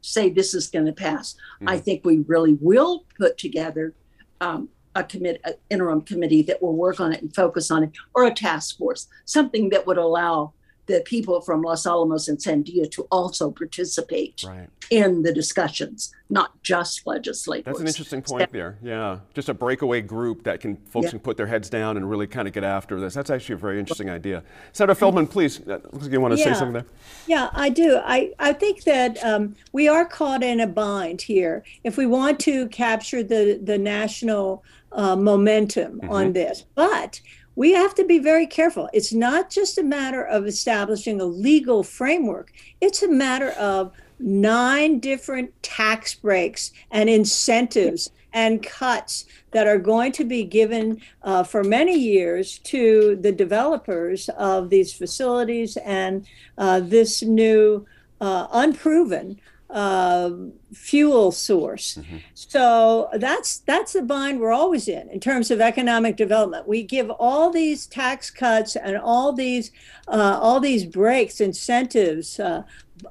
say 0.00 0.30
this 0.30 0.54
is 0.54 0.68
going 0.68 0.86
to 0.86 0.92
pass. 0.92 1.34
Mm-hmm. 1.34 1.68
I 1.68 1.78
think 1.78 2.04
we 2.04 2.18
really 2.18 2.54
will 2.60 3.04
put 3.18 3.36
together 3.36 3.94
um, 4.40 4.68
a 4.94 5.04
commit 5.04 5.40
an 5.44 5.54
interim 5.70 6.00
committee 6.00 6.42
that 6.42 6.60
will 6.62 6.74
work 6.74 7.00
on 7.00 7.12
it 7.12 7.22
and 7.22 7.34
focus 7.34 7.70
on 7.70 7.84
it, 7.84 7.92
or 8.14 8.24
a 8.24 8.34
task 8.34 8.78
force, 8.78 9.08
something 9.24 9.70
that 9.70 9.86
would 9.86 9.98
allow 9.98 10.52
the 10.86 11.00
people 11.02 11.40
from 11.40 11.62
Los 11.62 11.86
Alamos 11.86 12.26
and 12.26 12.38
Sandia 12.38 12.90
to 12.90 13.06
also 13.12 13.52
participate 13.52 14.42
right. 14.44 14.68
in 14.90 15.22
the 15.22 15.32
discussions, 15.32 16.12
not 16.28 16.60
just 16.64 17.06
legislators. 17.06 17.64
That's 17.66 17.80
an 17.80 17.86
interesting 17.86 18.22
point 18.22 18.50
there. 18.50 18.76
Yeah, 18.82 19.20
just 19.32 19.48
a 19.48 19.54
breakaway 19.54 20.00
group 20.00 20.42
that 20.42 20.60
can 20.60 20.76
folks 20.76 21.04
yeah. 21.04 21.10
can 21.10 21.20
put 21.20 21.36
their 21.36 21.46
heads 21.46 21.70
down 21.70 21.96
and 21.96 22.10
really 22.10 22.26
kind 22.26 22.48
of 22.48 22.54
get 22.54 22.64
after 22.64 22.98
this. 22.98 23.14
That's 23.14 23.30
actually 23.30 23.54
a 23.54 23.58
very 23.58 23.78
interesting 23.78 24.10
idea. 24.10 24.42
Senator 24.72 24.96
Feldman, 24.96 25.28
please, 25.28 25.60
uh, 25.68 25.78
you 26.02 26.20
want 26.20 26.34
to 26.34 26.40
yeah. 26.40 26.46
say 26.46 26.54
something 26.54 26.72
there? 26.72 26.86
Yeah, 27.28 27.50
I 27.52 27.68
do. 27.68 28.00
I, 28.04 28.32
I 28.40 28.52
think 28.52 28.82
that 28.82 29.22
um, 29.24 29.54
we 29.72 29.86
are 29.86 30.04
caught 30.04 30.42
in 30.42 30.58
a 30.58 30.66
bind 30.66 31.22
here. 31.22 31.62
If 31.84 31.96
we 31.98 32.06
want 32.06 32.40
to 32.40 32.66
capture 32.68 33.22
the, 33.22 33.60
the 33.62 33.78
national 33.78 34.64
uh, 34.92 35.16
momentum 35.16 36.00
mm-hmm. 36.00 36.10
on 36.10 36.32
this, 36.32 36.64
but 36.74 37.20
we 37.56 37.72
have 37.72 37.94
to 37.94 38.04
be 38.04 38.18
very 38.18 38.46
careful. 38.46 38.88
It's 38.92 39.12
not 39.12 39.50
just 39.50 39.78
a 39.78 39.82
matter 39.82 40.24
of 40.24 40.46
establishing 40.46 41.20
a 41.20 41.24
legal 41.24 41.82
framework, 41.82 42.52
it's 42.80 43.02
a 43.02 43.08
matter 43.08 43.50
of 43.50 43.92
nine 44.18 44.98
different 44.98 45.50
tax 45.62 46.14
breaks 46.14 46.72
and 46.90 47.08
incentives 47.08 48.10
and 48.32 48.62
cuts 48.62 49.24
that 49.50 49.66
are 49.66 49.78
going 49.78 50.12
to 50.12 50.24
be 50.24 50.44
given 50.44 51.00
uh, 51.22 51.42
for 51.42 51.64
many 51.64 51.98
years 51.98 52.58
to 52.58 53.16
the 53.20 53.32
developers 53.32 54.28
of 54.30 54.70
these 54.70 54.92
facilities 54.92 55.76
and 55.78 56.26
uh, 56.58 56.80
this 56.80 57.22
new 57.22 57.84
uh, 58.20 58.46
unproven 58.52 59.40
uh, 59.72 60.30
fuel 60.72 61.30
source. 61.30 61.94
Mm-hmm. 61.94 62.16
So 62.34 63.08
that's 63.14 63.58
that's 63.58 63.92
the 63.92 64.02
bind 64.02 64.40
we're 64.40 64.52
always 64.52 64.88
in 64.88 65.08
in 65.10 65.20
terms 65.20 65.50
of 65.50 65.60
economic 65.60 66.16
development. 66.16 66.66
We 66.66 66.82
give 66.82 67.10
all 67.10 67.50
these 67.50 67.86
tax 67.86 68.30
cuts 68.30 68.76
and 68.76 68.96
all 68.96 69.32
these 69.32 69.70
uh, 70.08 70.38
all 70.40 70.60
these 70.60 70.84
breaks, 70.84 71.40
incentives, 71.40 72.40
uh, 72.40 72.64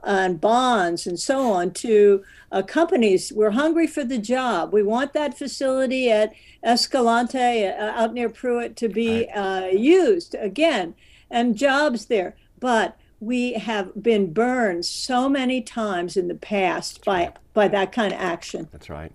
and 0.04 0.40
bonds 0.42 1.08
and 1.08 1.20
so 1.20 1.52
on 1.52 1.72
to 1.72 2.24
uh, 2.52 2.62
companies. 2.62 3.32
We're 3.32 3.52
hungry 3.52 3.88
for 3.88 4.04
the 4.04 4.18
job. 4.18 4.74
We 4.74 4.84
want 4.84 5.14
that 5.14 5.38
facility 5.38 6.12
at 6.12 6.34
Escalante 6.64 7.66
uh, 7.68 7.92
out 7.92 8.14
near 8.14 8.30
Prewitt 8.30 8.76
to 8.78 8.90
be 8.90 9.30
uh, 9.30 9.68
used 9.68 10.36
again 10.36 10.96
and 11.32 11.56
jobs 11.56 12.06
there, 12.06 12.36
but 12.60 12.98
we 13.20 13.54
have 13.54 13.92
been 14.02 14.34
burned 14.34 14.86
so 14.86 15.28
many 15.28 15.62
times 15.62 16.16
in 16.16 16.28
the 16.28 16.36
past 16.36 17.04
by 17.04 17.34
by 17.54 17.68
that 17.68 17.92
kind 17.92 18.14
of 18.14 18.20
action. 18.20 18.68
That's 18.72 18.90
right. 18.90 19.12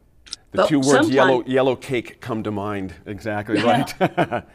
The 0.53 0.59
but 0.59 0.69
two 0.69 0.81
words 0.81 1.11
yellow 1.11 1.43
yellow 1.45 1.77
cake 1.77 2.21
come 2.21 2.43
to 2.43 2.51
mind. 2.51 2.95
Exactly 3.07 3.57
yeah. 3.57 3.65
right. 3.65 3.95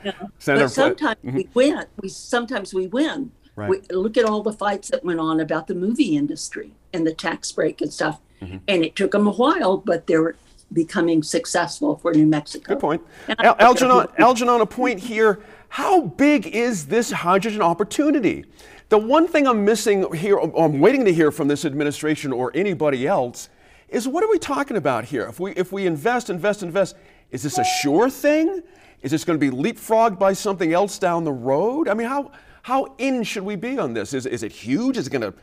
yeah. 0.04 0.14
Senator, 0.40 0.66
but 0.66 0.72
sometimes 0.72 1.18
mm-hmm. 1.26 1.36
we 1.36 1.50
win. 1.54 1.86
We 2.02 2.10
sometimes 2.10 2.74
we 2.74 2.88
win. 2.88 3.32
Right. 3.56 3.70
We, 3.70 3.82
look 3.90 4.16
at 4.16 4.24
all 4.24 4.42
the 4.42 4.54
fights 4.54 4.90
that 4.90 5.04
went 5.04 5.20
on 5.20 5.42
about 5.42 5.68
the 5.68 5.76
movie 5.76 6.16
industry 6.16 6.72
and 6.94 7.06
the 7.06 7.14
tax 7.14 7.52
break 7.52 7.82
and 7.82 7.92
stuff. 7.92 8.22
Mm-hmm. 8.42 8.58
And 8.70 8.86
it 8.86 8.96
took 8.96 9.12
them 9.12 9.28
a 9.28 9.32
while, 9.32 9.78
but 9.78 10.08
they're 10.08 10.36
becoming 10.72 11.24
successful 11.24 11.98
for 11.98 12.14
New 12.14 12.26
Mexico. 12.26 12.76
Good 12.76 12.80
point. 12.80 13.02
Al- 13.40 13.58
Algernon, 13.60 14.08
Algernon, 14.18 14.62
a 14.62 14.66
point 14.66 15.00
here. 15.00 15.42
How 15.68 16.02
big 16.02 16.48
is 16.48 16.86
this 16.86 17.12
hydrogen 17.12 17.62
opportunity? 17.62 18.46
The 18.90 18.98
one 18.98 19.28
thing 19.28 19.48
I'm 19.48 19.64
missing 19.64 20.12
here, 20.14 20.40
I'm 20.40 20.80
waiting 20.80 21.06
to 21.06 21.14
hear 21.14 21.32
from 21.32 21.48
this 21.48 21.64
administration 21.64 22.34
or 22.34 22.52
anybody 22.56 23.06
else, 23.06 23.50
is 23.88 24.08
what 24.08 24.24
are 24.24 24.30
we 24.30 24.40
talking 24.40 24.78
about 24.78 25.06
here? 25.06 25.28
If 25.28 25.40
we, 25.40 25.52
if 25.52 25.72
we 25.72 25.86
invest, 25.86 26.32
invest, 26.32 26.64
invest, 26.64 26.96
is 27.30 27.44
this 27.44 27.60
a 27.60 27.64
sure 27.64 28.10
thing? 28.10 28.64
Is 29.04 29.12
this 29.12 29.24
going 29.24 29.40
to 29.40 29.52
be 29.52 29.56
leapfrogged 29.56 30.18
by 30.18 30.34
something 30.34 30.74
else 30.74 30.98
down 30.98 31.24
the 31.24 31.32
road? 31.32 31.88
I 31.88 31.94
mean, 31.94 32.08
how, 32.08 32.32
how 32.64 32.96
in 32.98 33.24
should 33.24 33.44
we 33.44 33.56
be 33.56 33.78
on 33.78 33.94
this? 33.94 34.14
Is, 34.14 34.26
is 34.26 34.42
it 34.42 34.52
huge? 34.52 34.98
Is 34.98 35.06
it 35.06 35.12
going 35.12 35.22
to 35.22 35.34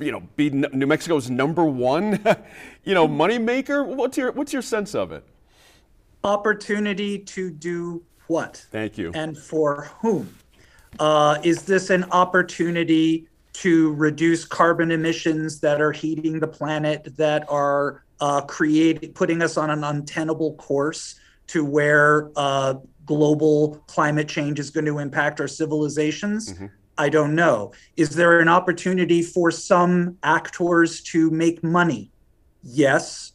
you 0.00 0.10
know, 0.10 0.20
be 0.36 0.48
New 0.48 0.86
Mexico's 0.86 1.28
number 1.28 1.64
one, 1.66 2.24
you 2.84 2.94
know, 2.94 3.06
moneymaker? 3.06 3.86
What's 3.86 4.16
your, 4.16 4.32
what's 4.32 4.52
your 4.52 4.62
sense 4.62 4.94
of 4.94 5.12
it? 5.12 5.24
Opportunity 6.22 7.18
to 7.18 7.50
do 7.50 8.02
what? 8.28 8.66
Thank 8.70 8.96
you. 8.96 9.12
And 9.14 9.36
for 9.36 9.90
whom? 10.00 10.34
Uh, 10.98 11.38
is 11.42 11.62
this 11.62 11.90
an 11.90 12.04
opportunity 12.12 13.26
to 13.54 13.94
reduce 13.94 14.44
carbon 14.44 14.90
emissions 14.90 15.60
that 15.60 15.80
are 15.80 15.92
heating 15.92 16.40
the 16.40 16.46
planet, 16.46 17.16
that 17.16 17.44
are 17.48 18.04
uh, 18.20 18.40
creating, 18.42 19.12
putting 19.12 19.42
us 19.42 19.56
on 19.56 19.70
an 19.70 19.84
untenable 19.84 20.54
course 20.54 21.14
to 21.46 21.64
where 21.64 22.30
uh, 22.36 22.74
global 23.06 23.82
climate 23.86 24.28
change 24.28 24.58
is 24.58 24.70
going 24.70 24.84
to 24.84 24.98
impact 24.98 25.40
our 25.40 25.48
civilizations? 25.48 26.52
Mm-hmm. 26.52 26.66
I 26.96 27.08
don't 27.08 27.34
know. 27.34 27.72
Is 27.96 28.10
there 28.10 28.40
an 28.40 28.48
opportunity 28.48 29.22
for 29.22 29.50
some 29.50 30.16
actors 30.22 31.00
to 31.02 31.30
make 31.30 31.62
money? 31.62 32.10
Yes, 32.62 33.32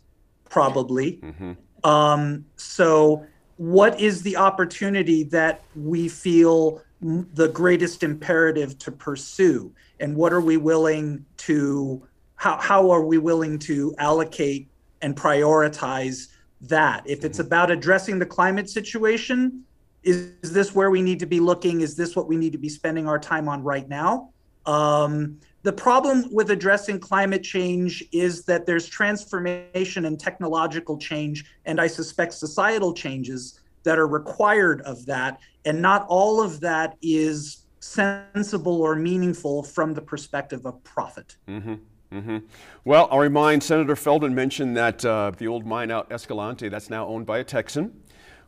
probably. 0.50 1.18
Mm-hmm. 1.18 1.90
Um, 1.90 2.46
so, 2.56 3.26
what 3.58 4.00
is 4.00 4.22
the 4.22 4.38
opportunity 4.38 5.24
that 5.24 5.64
we 5.76 6.08
feel 6.08 6.82
the 7.02 7.48
greatest 7.50 8.04
imperative 8.04 8.78
to 8.80 8.92
pursue? 8.92 9.74
And 10.00 10.16
what 10.16 10.34
are 10.34 10.42
we 10.42 10.58
willing 10.58 11.26
to 11.38 12.06
how, 12.36 12.58
how 12.58 12.90
are 12.90 13.04
we 13.04 13.18
willing 13.18 13.60
to 13.60 13.94
allocate 13.98 14.70
and 15.02 15.16
prioritize 15.16 16.28
that? 16.62 17.04
If 17.06 17.26
it's 17.26 17.38
mm-hmm. 17.38 17.48
about 17.48 17.70
addressing 17.70 18.18
the 18.18 18.26
climate 18.26 18.70
situation 18.70 19.64
is, 20.04 20.32
is 20.42 20.54
this 20.54 20.74
where 20.74 20.90
we 20.90 21.02
need 21.02 21.20
to 21.20 21.26
be 21.26 21.42
looking? 21.42 21.82
Is 21.82 21.96
this 21.98 22.16
what 22.16 22.28
we 22.28 22.38
need 22.38 22.54
to 22.54 22.58
be 22.58 22.70
spending 22.70 23.08
our 23.08 23.20
time 23.20 23.50
on 23.50 23.62
right 23.62 23.88
now? 23.90 24.30
Um, 24.66 25.40
the 25.64 25.74
problem 25.74 26.26
with 26.32 26.52
addressing 26.52 27.00
climate 27.00 27.44
change 27.44 28.04
is 28.14 28.46
that 28.46 28.66
there's 28.66 28.88
transformation 28.88 30.06
and 30.06 30.20
technological 30.20 30.98
change 30.98 31.46
and 31.66 31.82
i 31.82 31.88
suspect 31.88 32.34
societal 32.34 32.94
changes 32.94 33.59
that 33.84 33.98
are 34.00 34.08
required 34.08 34.82
of 34.82 35.06
that. 35.06 35.40
And 35.66 35.82
not 35.82 36.06
all 36.08 36.42
of 36.42 36.60
that 36.62 36.98
is 37.02 37.66
sensible 37.80 38.82
or 38.82 38.96
meaningful 38.96 39.64
from 39.64 39.94
the 39.94 40.02
perspective 40.02 40.66
of 40.66 40.84
profit. 40.84 41.38
Mm-hmm. 41.48 41.76
Mm-hmm. 42.12 42.38
Well, 42.86 43.08
I'll 43.12 43.20
remind 43.20 43.62
Senator 43.62 43.96
Feldman 43.96 44.34
mentioned 44.34 44.76
that 44.78 45.06
uh, 45.06 45.32
the 45.38 45.48
old 45.48 45.66
mine 45.66 45.92
out 45.92 46.12
Escalante, 46.12 46.68
that's 46.68 46.90
now 46.90 47.06
owned 47.06 47.26
by 47.26 47.38
a 47.38 47.44
Texan 47.44 48.02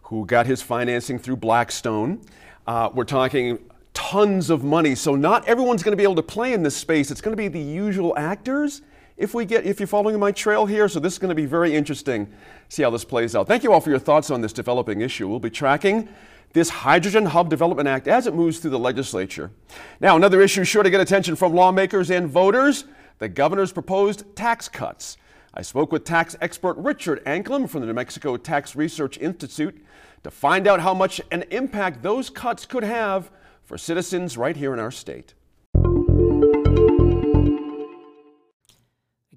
who 0.04 0.26
got 0.26 0.46
his 0.46 0.62
financing 0.62 1.20
through 1.20 1.38
Blackstone. 1.38 2.22
Uh, 2.66 2.90
we're 2.94 3.04
talking 3.04 3.60
tons 3.94 4.50
of 4.50 4.64
money, 4.64 4.96
so 4.96 5.16
not 5.16 5.48
everyone's 5.48 5.84
going 5.84 5.92
to 5.92 5.98
be 5.98 6.04
able 6.04 6.16
to 6.16 6.24
play 6.24 6.54
in 6.54 6.64
this 6.64 6.76
space. 6.76 7.12
It's 7.12 7.22
going 7.22 7.34
to 7.34 7.38
be 7.38 7.48
the 7.48 7.62
usual 7.62 8.14
actors 8.18 8.82
if 9.18 9.34
we 9.34 9.46
get 9.46 9.66
if 9.66 9.80
you're 9.80 9.88
following 9.88 10.20
my 10.20 10.32
trail 10.32 10.66
here. 10.66 10.88
So 10.88 11.00
this 11.00 11.14
is 11.14 11.20
going 11.20 11.30
to 11.30 11.36
be 11.36 11.46
very 11.46 11.76
interesting. 11.76 12.32
See 12.70 12.84
how 12.84 12.90
this 12.90 13.06
plays 13.06 13.36
out. 13.36 13.48
Thank 13.48 13.64
you 13.64 13.72
all 13.72 13.82
for 13.82 13.90
your 13.90 14.00
thoughts 14.00 14.32
on 14.32 14.42
this 14.42 14.54
developing 14.54 15.02
issue. 15.02 15.28
We'll 15.28 15.40
be 15.40 15.50
tracking 15.50 16.10
this 16.54 16.70
Hydrogen 16.70 17.28
Hub 17.28 17.50
Development 17.50 17.88
Act 17.88 18.08
as 18.08 18.28
it 18.28 18.34
moves 18.34 18.60
through 18.60 18.72
the 18.72 18.80
legislature. 18.80 19.52
Now, 20.00 20.18
another 20.18 20.42
issue 20.42 20.64
sure 20.64 20.84
to 20.84 20.90
get 20.90 21.00
attention 21.00 21.36
from 21.36 21.54
lawmakers 21.54 22.12
and 22.12 22.28
voters: 22.28 22.86
the 23.20 23.30
governor's 23.30 23.72
proposed 23.72 24.36
tax 24.36 24.68
cuts. 24.68 25.18
I 25.54 25.62
spoke 25.62 25.92
with 25.92 26.06
tax 26.06 26.36
expert 26.40 26.78
Richard 26.78 27.24
Anklam 27.26 27.70
from 27.70 27.82
the 27.82 27.88
New 27.88 27.94
Mexico 27.94 28.38
Tax 28.38 28.76
Research 28.76 29.18
Institute 29.18 29.86
to 30.24 30.32
find 30.32 30.68
out 30.68 30.80
how 30.80 30.94
much 30.94 31.20
an 31.32 31.44
impact 31.52 32.02
those 32.02 32.30
cuts 32.30 32.66
could 32.66 32.84
have 32.84 33.30
for 33.64 33.78
citizens 33.78 34.38
right 34.38 34.56
here 34.56 34.74
in 34.74 34.80
our 34.80 34.92
state. 34.92 35.34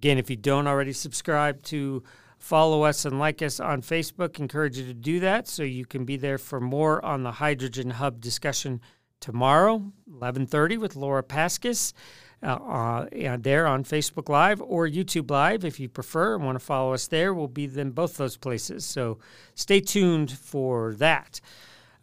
Again, 0.04 0.18
if 0.18 0.28
you 0.28 0.36
don't 0.36 0.66
already 0.66 0.92
subscribe 0.92 1.62
to 1.62 2.02
follow 2.36 2.82
us 2.82 3.06
and 3.06 3.18
like 3.18 3.40
us 3.40 3.58
on 3.58 3.80
Facebook, 3.80 4.38
encourage 4.38 4.76
you 4.76 4.84
to 4.84 4.92
do 4.92 5.18
that 5.20 5.48
so 5.48 5.62
you 5.62 5.86
can 5.86 6.04
be 6.04 6.18
there 6.18 6.36
for 6.36 6.60
more 6.60 7.02
on 7.02 7.22
the 7.22 7.32
Hydrogen 7.32 7.88
Hub 7.88 8.20
discussion 8.20 8.82
tomorrow, 9.18 9.94
11:30 10.06 10.76
with 10.76 10.94
Laura 10.94 11.22
Paskus. 11.22 11.94
Uh, 12.42 13.06
uh, 13.16 13.38
there 13.40 13.66
on 13.66 13.82
Facebook 13.82 14.28
Live 14.28 14.60
or 14.60 14.86
YouTube 14.86 15.30
Live 15.30 15.64
if 15.64 15.80
you 15.80 15.88
prefer 15.88 16.34
and 16.34 16.44
want 16.44 16.56
to 16.56 16.62
follow 16.66 16.92
us 16.92 17.06
there. 17.06 17.32
We'll 17.32 17.48
be 17.48 17.64
in 17.64 17.92
both 17.92 18.18
those 18.18 18.36
places. 18.36 18.84
So 18.84 19.18
stay 19.54 19.80
tuned 19.80 20.30
for 20.30 20.92
that. 20.96 21.40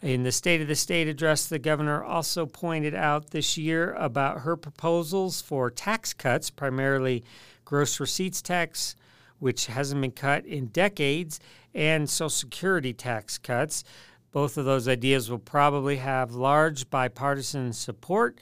In 0.01 0.23
the 0.23 0.31
State 0.31 0.61
of 0.61 0.67
the 0.67 0.73
State 0.73 1.07
address, 1.07 1.45
the 1.45 1.59
governor 1.59 2.03
also 2.03 2.47
pointed 2.47 2.95
out 2.95 3.29
this 3.29 3.55
year 3.59 3.93
about 3.93 4.39
her 4.39 4.57
proposals 4.57 5.39
for 5.39 5.69
tax 5.69 6.11
cuts, 6.11 6.49
primarily 6.49 7.23
gross 7.71 8.01
receipts 8.01 8.41
tax, 8.41 8.97
which 9.39 9.67
hasn't 9.67 10.01
been 10.01 10.11
cut 10.11 10.45
in 10.45 10.65
decades, 10.67 11.39
and 11.73 12.09
Social 12.09 12.29
Security 12.29 12.91
tax 12.91 13.37
cuts. 13.37 13.85
Both 14.33 14.57
of 14.57 14.65
those 14.65 14.89
ideas 14.89 15.31
will 15.31 15.39
probably 15.39 15.95
have 15.95 16.33
large 16.33 16.89
bipartisan 16.89 17.71
support. 17.71 18.39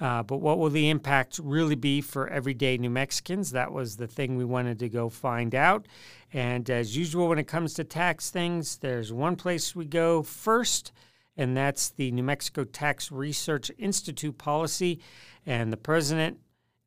Uh, 0.00 0.22
but 0.22 0.38
what 0.38 0.58
will 0.58 0.70
the 0.70 0.88
impact 0.88 1.38
really 1.42 1.74
be 1.74 2.00
for 2.00 2.26
everyday 2.28 2.78
New 2.78 2.88
Mexicans? 2.88 3.50
That 3.50 3.70
was 3.70 3.98
the 3.98 4.06
thing 4.06 4.36
we 4.36 4.46
wanted 4.46 4.78
to 4.78 4.88
go 4.88 5.10
find 5.10 5.54
out. 5.54 5.86
And 6.32 6.70
as 6.70 6.96
usual, 6.96 7.28
when 7.28 7.38
it 7.38 7.46
comes 7.46 7.74
to 7.74 7.84
tax 7.84 8.30
things, 8.30 8.78
there's 8.78 9.12
one 9.12 9.36
place 9.36 9.76
we 9.76 9.84
go 9.84 10.22
first, 10.22 10.90
and 11.36 11.54
that's 11.54 11.90
the 11.90 12.10
New 12.12 12.22
Mexico 12.22 12.64
Tax 12.64 13.12
Research 13.12 13.70
Institute 13.76 14.38
policy. 14.38 15.00
And 15.44 15.70
the 15.70 15.76
president 15.76 16.38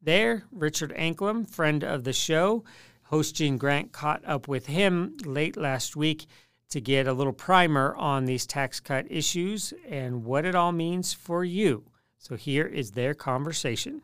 there, 0.03 0.43
Richard 0.51 0.93
Anklam, 0.97 1.49
friend 1.49 1.83
of 1.83 2.03
the 2.03 2.13
show, 2.13 2.63
host 3.03 3.35
Gene 3.35 3.57
Grant 3.57 3.91
caught 3.91 4.23
up 4.25 4.47
with 4.47 4.67
him 4.67 5.15
late 5.25 5.57
last 5.57 5.95
week 5.95 6.25
to 6.69 6.81
get 6.81 7.07
a 7.07 7.13
little 7.13 7.33
primer 7.33 7.95
on 7.95 8.25
these 8.25 8.45
tax 8.45 8.79
cut 8.79 9.05
issues 9.09 9.73
and 9.87 10.25
what 10.25 10.45
it 10.45 10.55
all 10.55 10.71
means 10.71 11.13
for 11.13 11.43
you. 11.43 11.83
So 12.17 12.35
here 12.35 12.65
is 12.65 12.91
their 12.91 13.13
conversation. 13.13 14.01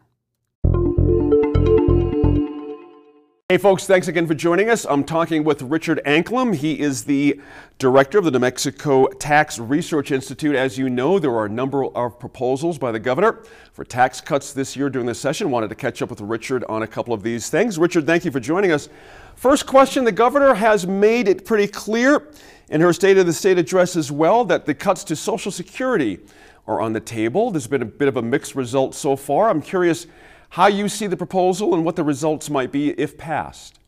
Hey, 3.51 3.58
folks, 3.58 3.88
thanks 3.88 4.08
again 4.08 4.27
for 4.27 4.36
joining 4.36 4.70
us. 4.70 4.86
I'm 4.86 5.03
talking 5.03 5.44
with 5.44 5.63
Richard 5.63 6.01
Anklam. 6.06 6.53
He 6.53 6.79
is 6.79 7.06
the 7.06 7.41
director 7.79 8.20
of 8.20 8.25
the 8.25 8.29
New 8.29 8.38
Mexico 8.38 9.08
Tax 9.08 9.58
Research 9.58 10.12
Institute. 10.12 10.56
As 10.56 10.77
you 10.77 10.88
know, 10.88 11.18
there 11.18 11.32
are 11.32 11.46
a 11.46 11.50
number 11.50 11.84
of 11.84 12.20
proposals 12.20 12.77
by 12.77 12.91
the 12.91 13.00
governor 13.00 13.41
for 13.74 13.84
tax 13.84 14.22
cuts 14.22 14.53
this 14.53 14.75
year 14.75 14.88
during 14.88 15.08
the 15.08 15.15
session. 15.15 15.50
Wanted 15.50 15.70
to 15.70 15.75
catch 15.75 16.03
up 16.03 16.12
with 16.12 16.22
Richard 16.22 16.63
on 16.70 16.84
a 16.84 16.88
couple 16.88 17.12
of 17.12 17.24
these 17.24 17.50
things. 17.50 17.79
Richard, 17.79 18.06
thank 18.06 18.24
you 18.24 18.29
for 18.29 18.39
joining 18.39 18.72
us. 18.72 18.88
First 19.36 19.65
question 19.65 20.03
The 20.03 20.12
governor 20.12 20.53
has 20.53 20.86
made 20.86 21.27
it 21.27 21.44
pretty 21.44 21.65
clear 21.65 22.27
in 22.70 22.82
her 22.82 22.94
State 22.94 23.18
of 23.18 23.25
the 23.25 23.34
State 23.34 23.58
address 23.58 23.96
as 23.96 24.12
well 24.12 24.46
that 24.46 24.68
the 24.68 24.75
cuts 24.75 25.03
to 25.06 25.15
Social 25.15 25.51
Security 25.51 26.20
are 26.68 26.79
on 26.79 26.94
the 26.94 27.00
table. 27.00 27.50
There's 27.50 27.65
been 27.65 27.82
a 27.82 27.86
bit 27.86 28.10
of 28.10 28.15
a 28.15 28.22
mixed 28.22 28.53
result 28.53 28.94
so 28.94 29.15
far. 29.15 29.50
I'm 29.50 29.63
curious 29.63 30.06
how 30.50 30.68
you 30.68 30.89
see 30.89 31.08
the 31.08 31.18
proposal 31.18 31.74
and 31.74 31.86
what 31.86 31.96
the 31.96 32.03
results 32.03 32.50
might 32.50 32.72
be 32.72 32.89
if 32.91 33.18
passed. 33.18 33.79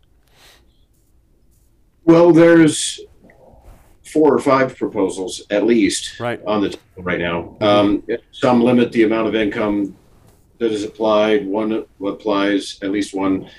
Well, 2.03 2.31
there's 2.31 2.99
four 4.03 4.33
or 4.33 4.39
five 4.39 4.75
proposals 4.75 5.41
at 5.49 5.65
least 5.65 6.19
right. 6.19 6.41
on 6.45 6.61
the 6.61 6.69
table 6.69 7.03
right 7.03 7.19
now. 7.19 7.55
Um, 7.61 8.03
some 8.31 8.61
limit 8.61 8.91
the 8.91 9.03
amount 9.03 9.27
of 9.27 9.35
income 9.35 9.95
that 10.59 10.71
is 10.71 10.83
applied. 10.83 11.45
One 11.45 11.85
applies 12.05 12.77
at 12.81 12.91
least 12.91 13.13
one 13.13 13.49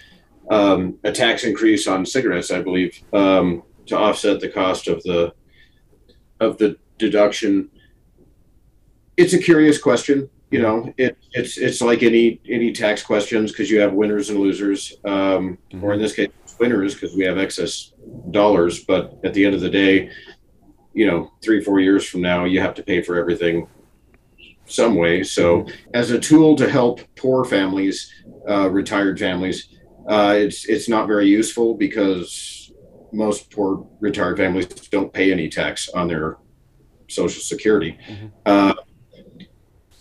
um, 0.51 0.99
a 1.05 1.13
tax 1.13 1.45
increase 1.45 1.87
on 1.87 2.05
cigarettes, 2.05 2.51
I 2.51 2.61
believe, 2.61 3.01
um, 3.13 3.63
to 3.87 3.97
offset 3.97 4.41
the 4.41 4.49
cost 4.49 4.89
of 4.89 5.03
the 5.05 5.33
of 6.41 6.59
the 6.59 6.77
deduction 6.99 7.71
it's 9.17 9.33
a 9.33 9.39
curious 9.39 9.79
question. 9.79 10.29
You 10.53 10.61
know, 10.61 10.93
it, 10.99 11.17
it's 11.33 11.57
it's 11.57 11.81
like 11.81 12.03
any 12.03 12.41
any 12.49 12.73
tax 12.73 13.03
questions 13.03 13.53
because 13.53 13.71
you 13.71 13.81
have 13.81 13.95
winners 13.95 14.29
and 14.29 14.39
losers, 14.39 14.95
um, 15.05 15.59
mm-hmm. 15.73 15.83
or 15.83 15.95
in 15.95 16.01
this 16.01 16.15
case, 16.15 16.29
winners 16.61 16.95
because 16.95 17.17
we 17.17 17.25
have 17.25 17.39
excess 17.39 17.93
dollars. 18.31 18.85
But 18.85 19.19
at 19.25 19.33
the 19.33 19.47
end 19.47 19.55
of 19.55 19.63
the 19.63 19.71
day, 19.71 20.11
you 20.93 21.07
know, 21.07 21.33
three 21.43 21.65
four 21.65 21.81
years 21.81 22.07
from 22.07 22.21
now, 22.21 22.45
you 22.45 22.61
have 22.61 22.75
to 22.75 22.83
pay 22.83 23.01
for 23.01 23.17
everything 23.17 23.67
some 24.67 24.95
way. 24.95 25.23
So, 25.23 25.67
as 25.95 26.11
a 26.11 26.19
tool 26.19 26.55
to 26.57 26.69
help 26.69 27.01
poor 27.17 27.45
families, 27.45 28.13
uh, 28.49 28.71
retired 28.71 29.19
families, 29.19 29.69
uh, 30.07 30.35
it's 30.37 30.67
it's 30.67 30.89
not 30.89 31.07
very 31.07 31.29
useful 31.29 31.75
because 31.75 32.71
most 33.13 33.51
poor 33.51 33.87
retired 34.01 34.37
families 34.37 34.67
don't 34.67 35.13
pay 35.13 35.33
any 35.33 35.49
tax 35.49 35.89
on 35.89 36.09
their 36.09 36.39
Social 37.09 37.43
Security. 37.43 37.99
Mm-hmm. 38.09 38.27
Uh, 38.47 38.75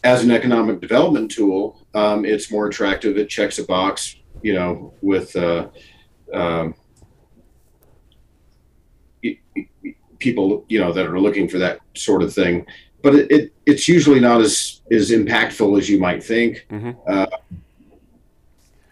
as 0.03 0.23
an 0.23 0.31
economic 0.31 0.81
development 0.81 1.31
tool, 1.31 1.85
um, 1.93 2.25
it's 2.25 2.51
more 2.51 2.67
attractive. 2.67 3.17
It 3.17 3.29
checks 3.29 3.59
a 3.59 3.63
box, 3.63 4.15
you 4.41 4.53
know, 4.53 4.93
with 5.01 5.35
uh, 5.35 5.67
um, 6.33 6.75
people, 10.17 10.65
you 10.67 10.79
know, 10.79 10.91
that 10.91 11.05
are 11.05 11.19
looking 11.19 11.47
for 11.47 11.59
that 11.59 11.79
sort 11.95 12.23
of 12.23 12.33
thing. 12.33 12.65
But 13.03 13.15
it, 13.15 13.31
it 13.31 13.53
it's 13.65 13.87
usually 13.87 14.19
not 14.19 14.41
as 14.41 14.81
as 14.91 15.11
impactful 15.11 15.77
as 15.77 15.89
you 15.89 15.99
might 15.99 16.23
think. 16.23 16.65
Mm-hmm. 16.69 16.91
Uh, 17.07 17.25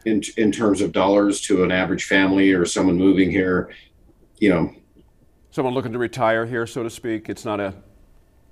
in 0.05 0.21
in 0.37 0.51
terms 0.51 0.81
of 0.81 0.91
dollars 0.91 1.41
to 1.41 1.63
an 1.63 1.71
average 1.71 2.05
family 2.05 2.53
or 2.53 2.65
someone 2.65 2.97
moving 2.97 3.29
here, 3.29 3.71
you 4.37 4.49
know, 4.49 4.73
someone 5.51 5.73
looking 5.73 5.91
to 5.91 5.99
retire 5.99 6.45
here, 6.45 6.65
so 6.65 6.83
to 6.83 6.89
speak. 6.89 7.29
It's 7.29 7.45
not 7.45 7.59
a 7.59 7.73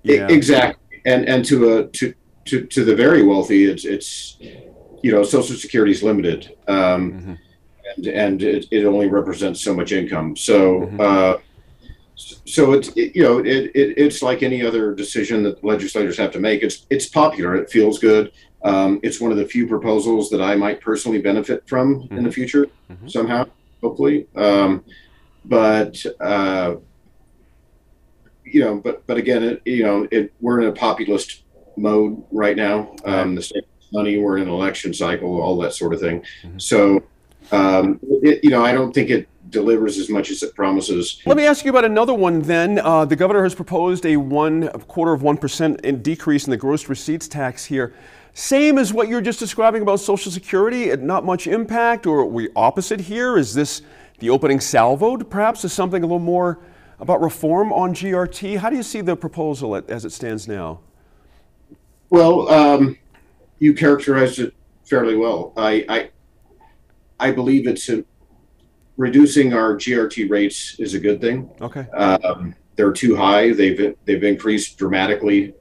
yeah. 0.03 0.27
exactly, 0.29 1.01
and 1.05 1.27
and 1.27 1.45
to 1.45 1.77
a 1.77 1.88
to 1.88 2.13
to, 2.47 2.65
to 2.65 2.83
the 2.83 2.95
very 2.95 3.23
wealthy, 3.23 3.65
it's 3.65 3.86
it's 3.86 4.38
you 4.39 5.12
know 5.12 5.23
Social 5.23 5.55
Security 5.55 5.91
is 5.91 6.03
limited, 6.03 6.55
um, 6.67 7.13
mm-hmm. 7.13 7.33
and 7.95 8.07
and 8.07 8.43
it, 8.43 8.67
it 8.71 8.86
only 8.86 9.07
represents 9.07 9.62
so 9.62 9.73
much 9.73 9.91
income. 9.91 10.36
So. 10.36 10.81
Mm-hmm. 10.81 11.01
Uh, 11.01 11.33
so 12.17 12.73
it's 12.73 12.88
it, 12.95 13.15
you 13.15 13.21
know 13.21 13.38
it, 13.38 13.71
it 13.75 13.95
it's 13.95 14.23
like 14.23 14.41
any 14.41 14.65
other 14.65 14.95
decision 14.95 15.43
that 15.43 15.63
legislators 15.63 16.17
have 16.17 16.31
to 16.31 16.39
make. 16.39 16.63
It's 16.63 16.88
it's 16.89 17.07
popular. 17.07 17.55
It 17.55 17.69
feels 17.69 17.99
good. 17.99 18.31
Um, 18.63 18.99
it's 19.03 19.21
one 19.21 19.31
of 19.31 19.38
the 19.38 19.45
few 19.45 19.67
proposals 19.67 20.31
that 20.31 20.41
I 20.41 20.55
might 20.55 20.81
personally 20.81 21.21
benefit 21.21 21.67
from 21.67 21.95
mm-hmm. 21.95 22.17
in 22.17 22.23
the 22.23 22.29
mm-hmm. 22.29 22.31
future 22.31 22.67
mm-hmm. 22.89 23.07
somehow, 23.07 23.45
hopefully. 23.81 24.27
Um, 24.36 24.83
but 25.45 26.03
uh, 26.19 26.75
you 28.43 28.62
know, 28.62 28.77
but 28.77 29.05
but 29.07 29.17
again, 29.17 29.43
it, 29.43 29.62
you 29.65 29.83
know, 29.83 30.07
it, 30.12 30.33
we're 30.41 30.62
in 30.62 30.67
a 30.67 30.71
populist 30.71 31.43
mode 31.77 32.23
right 32.31 32.55
now. 32.55 32.95
Um, 33.05 33.35
the 33.35 33.41
state 33.41 33.65
money, 33.93 34.17
we're 34.17 34.37
in 34.37 34.43
an 34.43 34.49
election 34.49 34.93
cycle, 34.93 35.41
all 35.41 35.57
that 35.59 35.73
sort 35.73 35.93
of 35.93 35.99
thing. 35.99 36.23
Mm-hmm. 36.43 36.59
So, 36.59 37.03
um, 37.51 37.99
it, 38.03 38.43
you 38.43 38.49
know, 38.49 38.63
I 38.63 38.71
don't 38.73 38.93
think 38.93 39.09
it 39.09 39.29
delivers 39.49 39.97
as 39.97 40.09
much 40.09 40.29
as 40.29 40.43
it 40.43 40.53
promises. 40.55 41.21
Let 41.25 41.37
me 41.37 41.45
ask 41.45 41.63
you 41.63 41.71
about 41.71 41.85
another 41.85 42.13
one 42.13 42.41
then. 42.41 42.79
Uh, 42.79 43.05
the 43.05 43.15
governor 43.15 43.43
has 43.43 43.55
proposed 43.55 44.05
a 44.05 44.17
one 44.17 44.63
a 44.63 44.79
quarter 44.79 45.13
of 45.13 45.21
1% 45.21 45.81
in 45.81 46.01
decrease 46.01 46.45
in 46.45 46.51
the 46.51 46.57
gross 46.57 46.89
receipts 46.89 47.27
tax 47.27 47.65
here. 47.65 47.93
Same 48.33 48.77
as 48.77 48.93
what 48.93 49.07
you're 49.07 49.21
just 49.21 49.39
describing 49.39 49.81
about 49.81 49.99
Social 49.99 50.31
Security, 50.31 50.95
not 50.97 51.25
much 51.25 51.47
impact, 51.47 52.05
or 52.05 52.19
are 52.19 52.25
we 52.25 52.49
opposite 52.55 53.01
here? 53.01 53.37
Is 53.37 53.53
this 53.53 53.81
the 54.19 54.29
opening 54.29 54.59
salvo, 54.59 55.17
perhaps, 55.17 55.63
is 55.65 55.73
something 55.73 56.03
a 56.03 56.05
little 56.05 56.19
more 56.19 56.59
about 56.99 57.21
reform 57.21 57.71
on 57.73 57.93
GRT? 57.93 58.57
How 58.57 58.69
do 58.69 58.75
you 58.75 58.83
see 58.83 59.01
the 59.01 59.15
proposal 59.15 59.75
as 59.75 60.05
it 60.05 60.11
stands 60.11 60.47
now? 60.47 60.81
Well, 62.09 62.49
um, 62.49 62.97
you 63.59 63.73
characterized 63.73 64.39
it 64.39 64.53
fairly 64.85 65.15
well. 65.15 65.53
I 65.57 65.85
I, 65.89 66.09
I 67.19 67.31
believe 67.31 67.67
it's 67.67 67.89
a, 67.89 68.03
reducing 68.95 69.53
our 69.53 69.75
GRT 69.75 70.29
rates 70.29 70.79
is 70.79 70.93
a 70.93 70.99
good 70.99 71.19
thing. 71.21 71.49
Okay. 71.61 71.87
Um, 71.89 72.55
they're 72.75 72.93
too 72.93 73.15
high. 73.15 73.53
They've 73.53 73.95
they've 74.05 74.23
increased 74.23 74.77
dramatically. 74.77 75.53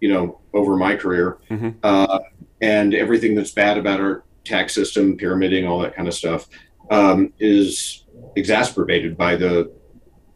You 0.00 0.12
know, 0.12 0.40
over 0.54 0.76
my 0.78 0.96
career, 0.96 1.38
mm-hmm. 1.50 1.70
uh, 1.82 2.20
and 2.62 2.94
everything 2.94 3.34
that's 3.34 3.50
bad 3.50 3.76
about 3.76 4.00
our 4.00 4.24
tax 4.44 4.74
system, 4.74 5.16
pyramiding, 5.16 5.66
all 5.66 5.78
that 5.80 5.94
kind 5.94 6.08
of 6.08 6.14
stuff, 6.14 6.48
um, 6.90 7.32
is 7.38 8.04
exacerbated 8.36 9.16
by 9.16 9.36
the 9.36 9.72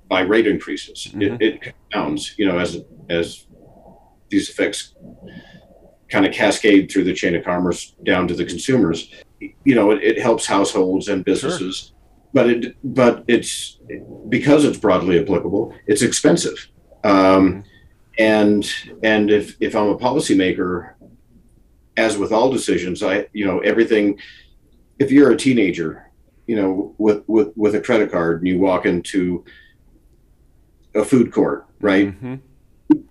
by 0.09 0.21
rate 0.21 0.47
increases. 0.47 1.09
Mm-hmm. 1.09 1.23
It, 1.23 1.43
it 1.43 1.75
compounds, 1.91 2.35
you 2.39 2.47
know, 2.47 2.59
as 2.59 2.83
as 3.09 3.47
these 4.31 4.49
effects 4.49 4.95
kind 6.09 6.27
of 6.27 6.33
cascade 6.33 6.91
through 6.91 7.05
the 7.05 7.13
chain 7.13 7.35
of 7.35 7.45
commerce 7.45 7.95
down 8.05 8.29
to 8.29 8.35
the 8.35 8.45
consumers. 8.45 9.11
You 9.41 9.75
know, 9.75 9.91
it, 9.91 10.03
it 10.03 10.19
helps 10.21 10.47
households 10.47 11.09
and 11.09 11.25
businesses, 11.25 11.77
sure. 11.77 11.97
but 12.33 12.49
it 12.49 12.77
but 12.85 13.25
it's 13.27 13.79
because 14.29 14.65
it's 14.65 14.79
broadly 14.79 15.21
applicable. 15.21 15.75
It's 15.87 16.03
expensive, 16.03 16.69
um, 17.03 17.65
and 18.19 18.71
and 19.03 19.31
if 19.31 19.57
if 19.61 19.75
I'm 19.75 19.89
a 19.89 19.99
policymaker, 19.99 20.95
as 21.97 22.17
with 22.17 22.33
all 22.33 22.51
decisions, 22.51 23.03
I 23.03 23.27
you 23.33 23.45
know 23.45 23.59
everything. 23.61 24.19
If 25.01 25.11
you're 25.11 25.33
a 25.33 25.37
teenager, 25.37 26.11
you 26.47 26.57
know, 26.57 26.95
with 26.99 27.25
with 27.27 27.53
with 27.57 27.75
a 27.75 27.81
credit 27.81 28.13
card, 28.13 28.39
and 28.39 28.49
you 28.49 28.61
walk 28.61 28.87
into 28.87 29.45
a 30.95 31.05
food 31.05 31.33
court, 31.33 31.67
right? 31.81 32.09
Mm-hmm 32.09 32.37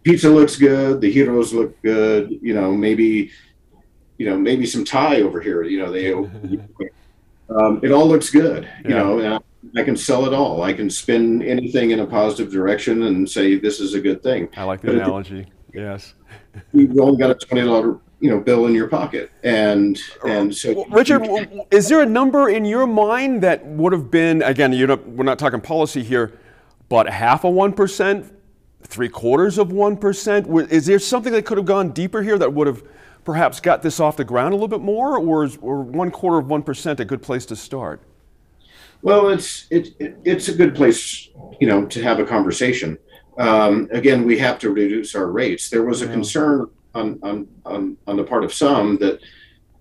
pizza 0.03 0.29
looks 0.29 0.55
good. 0.55 1.01
The 1.01 1.11
heroes 1.11 1.53
look 1.53 1.81
good. 1.81 2.37
You 2.41 2.53
know, 2.53 2.71
maybe, 2.71 3.31
you 4.17 4.29
know, 4.29 4.37
maybe 4.37 4.65
some 4.65 4.85
Thai 4.85 5.21
over 5.21 5.41
here. 5.41 5.63
You 5.63 5.79
know, 5.79 5.91
they, 5.91 6.13
um, 7.49 7.79
it 7.83 7.91
all 7.91 8.07
looks 8.07 8.29
good. 8.29 8.67
You 8.83 8.95
yeah. 8.95 9.03
know, 9.03 9.43
I 9.75 9.83
can 9.83 9.95
sell 9.95 10.25
it 10.25 10.33
all. 10.33 10.63
I 10.63 10.73
can 10.73 10.89
spin 10.89 11.41
anything 11.41 11.91
in 11.91 11.99
a 11.99 12.05
positive 12.05 12.51
direction 12.51 13.03
and 13.03 13.29
say 13.29 13.57
this 13.57 13.79
is 13.79 13.93
a 13.93 14.01
good 14.01 14.21
thing. 14.21 14.49
I 14.57 14.63
like 14.63 14.81
the 14.81 14.87
But 14.87 14.95
analogy. 14.95 15.47
Yes. 15.73 16.13
You've 16.73 16.99
only 16.99 17.17
got 17.17 17.31
a 17.31 17.35
twenty 17.35 17.65
dollar 17.65 17.99
you 18.19 18.29
know 18.29 18.39
bill 18.39 18.67
in 18.67 18.75
your 18.75 18.87
pocket, 18.87 19.31
and 19.43 19.99
and 20.25 20.55
so 20.55 20.85
Richard, 20.85 21.27
is 21.71 21.89
there 21.89 22.01
a 22.01 22.05
number 22.05 22.49
in 22.49 22.63
your 22.63 22.85
mind 22.85 23.41
that 23.41 23.65
would 23.65 23.91
have 23.91 24.09
been, 24.11 24.41
again, 24.43 24.71
you're 24.71 24.87
not, 24.87 25.05
we're 25.07 25.25
not 25.25 25.39
talking 25.39 25.59
policy 25.59 26.03
here, 26.03 26.31
but 26.89 27.09
half 27.09 27.43
a 27.43 27.47
1%, 27.47 28.31
three 28.93 29.09
quarters 29.09 29.57
of 29.57 29.69
1%? 29.69 30.71
Is 30.71 30.85
there 30.85 30.99
something 30.99 31.33
that 31.33 31.45
could 31.45 31.57
have 31.57 31.65
gone 31.65 31.91
deeper 31.91 32.21
here 32.21 32.37
that 32.37 32.53
would 32.53 32.67
have 32.67 32.83
perhaps 33.23 33.59
got 33.59 33.81
this 33.81 33.99
off 33.99 34.17
the 34.17 34.23
ground 34.23 34.53
a 34.53 34.55
little 34.55 34.67
bit 34.67 34.81
more? 34.81 35.17
Or 35.17 35.43
is 35.43 35.57
or 35.61 35.81
one 35.81 36.11
quarter 36.11 36.37
of 36.37 36.45
1% 36.45 36.99
a 36.99 37.05
good 37.05 37.21
place 37.21 37.45
to 37.47 37.55
start? 37.55 38.01
Well, 39.01 39.29
it's 39.29 39.67
it, 39.69 39.89
it 39.99 40.17
it's 40.23 40.47
a 40.47 40.53
good 40.53 40.75
place, 40.75 41.27
you 41.59 41.67
know, 41.67 41.85
to 41.87 42.01
have 42.01 42.19
a 42.19 42.25
conversation. 42.25 42.97
Um, 43.37 43.89
again, 43.91 44.25
we 44.25 44.37
have 44.39 44.59
to 44.59 44.69
reduce 44.69 45.13
our 45.13 45.29
rates. 45.29 45.69
There 45.69 45.83
was 45.83 46.01
a 46.01 46.07
concern 46.07 46.69
on 46.95 47.19
on 47.21 47.47
on 47.65 47.97
on 48.07 48.15
the 48.15 48.23
part 48.23 48.45
of 48.45 48.53
some 48.53 48.97
that 48.99 49.19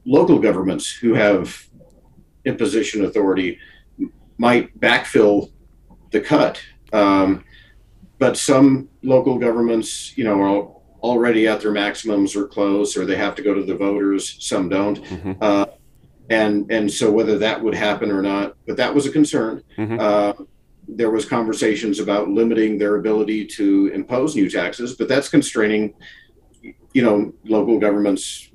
local 0.04 0.40
governments 0.40 0.90
who 0.90 1.14
have 1.14 1.68
imposition 2.44 3.04
authority 3.04 3.58
might 4.38 4.78
backfill 4.80 5.52
the 6.10 6.20
cut. 6.20 6.60
Um, 6.92 7.44
but 8.22 8.36
some 8.36 8.88
local 9.02 9.36
governments, 9.36 10.16
you 10.16 10.22
know, 10.22 10.40
are 10.40 10.68
already 11.02 11.48
at 11.48 11.60
their 11.60 11.72
maximums 11.72 12.36
or 12.36 12.46
close, 12.46 12.96
or 12.96 13.04
they 13.04 13.16
have 13.16 13.34
to 13.34 13.42
go 13.42 13.52
to 13.52 13.64
the 13.64 13.74
voters. 13.74 14.36
Some 14.38 14.68
don't. 14.68 15.00
Uh, 15.40 15.66
and 16.30 16.70
and 16.70 16.88
so 16.98 17.10
whether 17.10 17.36
that 17.38 17.60
would 17.60 17.74
happen 17.74 18.12
or 18.12 18.22
not, 18.22 18.54
but 18.64 18.76
that 18.76 18.94
was 18.94 19.06
a 19.06 19.10
concern. 19.10 19.60
Mhm. 19.76 19.98
Uh, 20.00 20.34
there 20.86 21.10
was 21.10 21.24
conversations 21.24 21.98
about 21.98 22.28
limiting 22.28 22.78
their 22.78 22.94
ability 22.94 23.44
to 23.58 23.90
impose 23.92 24.36
new 24.36 24.48
taxes, 24.48 24.94
but 24.94 25.08
that's 25.08 25.28
constraining, 25.28 25.92
you 26.96 27.02
know, 27.06 27.32
local 27.44 27.76
governments' 27.80 28.50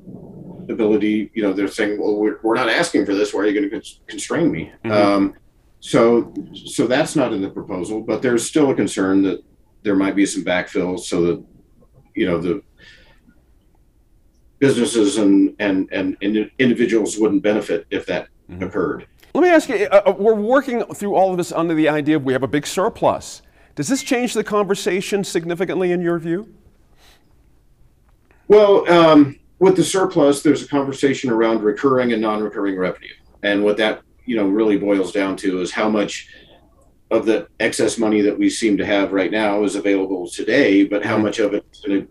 ability. 0.70 1.30
You 1.36 1.44
know, 1.44 1.52
they're 1.52 1.68
saying, 1.80 2.00
"Well, 2.00 2.16
we're, 2.22 2.40
we're 2.42 2.56
not 2.56 2.70
asking 2.70 3.06
for 3.06 3.14
this. 3.14 3.34
Why 3.34 3.42
are 3.42 3.48
you 3.48 3.56
going 3.60 3.70
to 3.70 3.82
constrain 4.14 4.50
me?" 4.50 4.72
Mhm. 4.86 4.92
Um, 4.92 5.34
so 5.82 6.34
so 6.54 6.88
that's 6.88 7.16
not 7.18 7.34
in 7.34 7.42
the 7.42 7.50
proposal, 7.50 7.98
but 8.02 8.22
there's 8.22 8.44
still 8.52 8.72
a 8.72 8.76
concern 8.84 9.22
that 9.24 9.40
there 9.88 9.96
might 9.96 10.18
be 10.18 10.26
some 10.26 10.44
backfill 10.44 11.00
so 11.00 11.22
that 11.22 11.44
you 12.14 12.26
know 12.30 12.40
the 12.40 12.62
businesses 14.60 15.18
and 15.18 15.56
and 15.60 15.88
and, 15.94 16.18
individuals 16.60 17.18
wouldn't 17.18 17.42
benefit 17.42 17.88
if 17.90 18.06
that 18.06 18.28
occurred. 18.60 19.08
Let 19.34 19.42
me 19.42 19.50
ask 19.50 19.70
you, 19.70 19.88
uh, 19.90 20.02
uh, 20.08 20.12
we're 20.12 20.34
working 20.34 20.84
through 20.94 21.16
all 21.16 21.32
of 21.32 21.38
this 21.38 21.54
under 21.54 21.74
the 21.74 21.88
idea 21.88 22.18
of 22.18 22.26
we 22.26 22.34
have 22.34 22.44
a 22.44 22.48
big 22.48 22.68
surplus. 22.68 23.42
Does 23.76 23.88
this 23.88 24.04
change 24.04 24.34
the 24.34 24.44
conversation 24.44 25.24
significantly 25.24 25.92
in 25.94 26.02
your 26.02 26.20
view? 26.20 26.54
Well, 28.50 28.90
um, 28.92 29.40
with 29.60 29.78
the 29.78 29.84
surplus, 29.84 30.42
there's 30.42 30.64
a 30.64 30.68
conversation 30.68 31.30
around 31.30 31.62
recurring 31.62 32.12
and 32.12 32.22
non-recurring 32.22 32.78
revenue, 32.78 33.14
and 33.44 33.64
what 33.64 33.78
that 33.78 34.02
you 34.26 34.36
know 34.36 34.50
really 34.50 34.78
boils 34.78 35.14
down 35.14 35.38
to 35.38 35.62
is 35.62 35.72
how 35.72 35.88
much 35.88 36.28
of 37.12 37.26
the 37.26 37.48
excess 37.60 37.98
money 37.98 38.22
that 38.22 38.38
we 38.38 38.50
seem 38.50 38.78
to 38.78 38.86
have 38.86 39.14
right 39.14 39.32
now 39.32 39.64
is 39.64 39.76
available 39.76 40.30
today, 40.30 40.84
but 40.84 41.06
how 41.06 41.18
much 41.18 41.40
of 41.40 41.54
it 41.54 41.66
is 41.72 41.80
going 41.82 42.02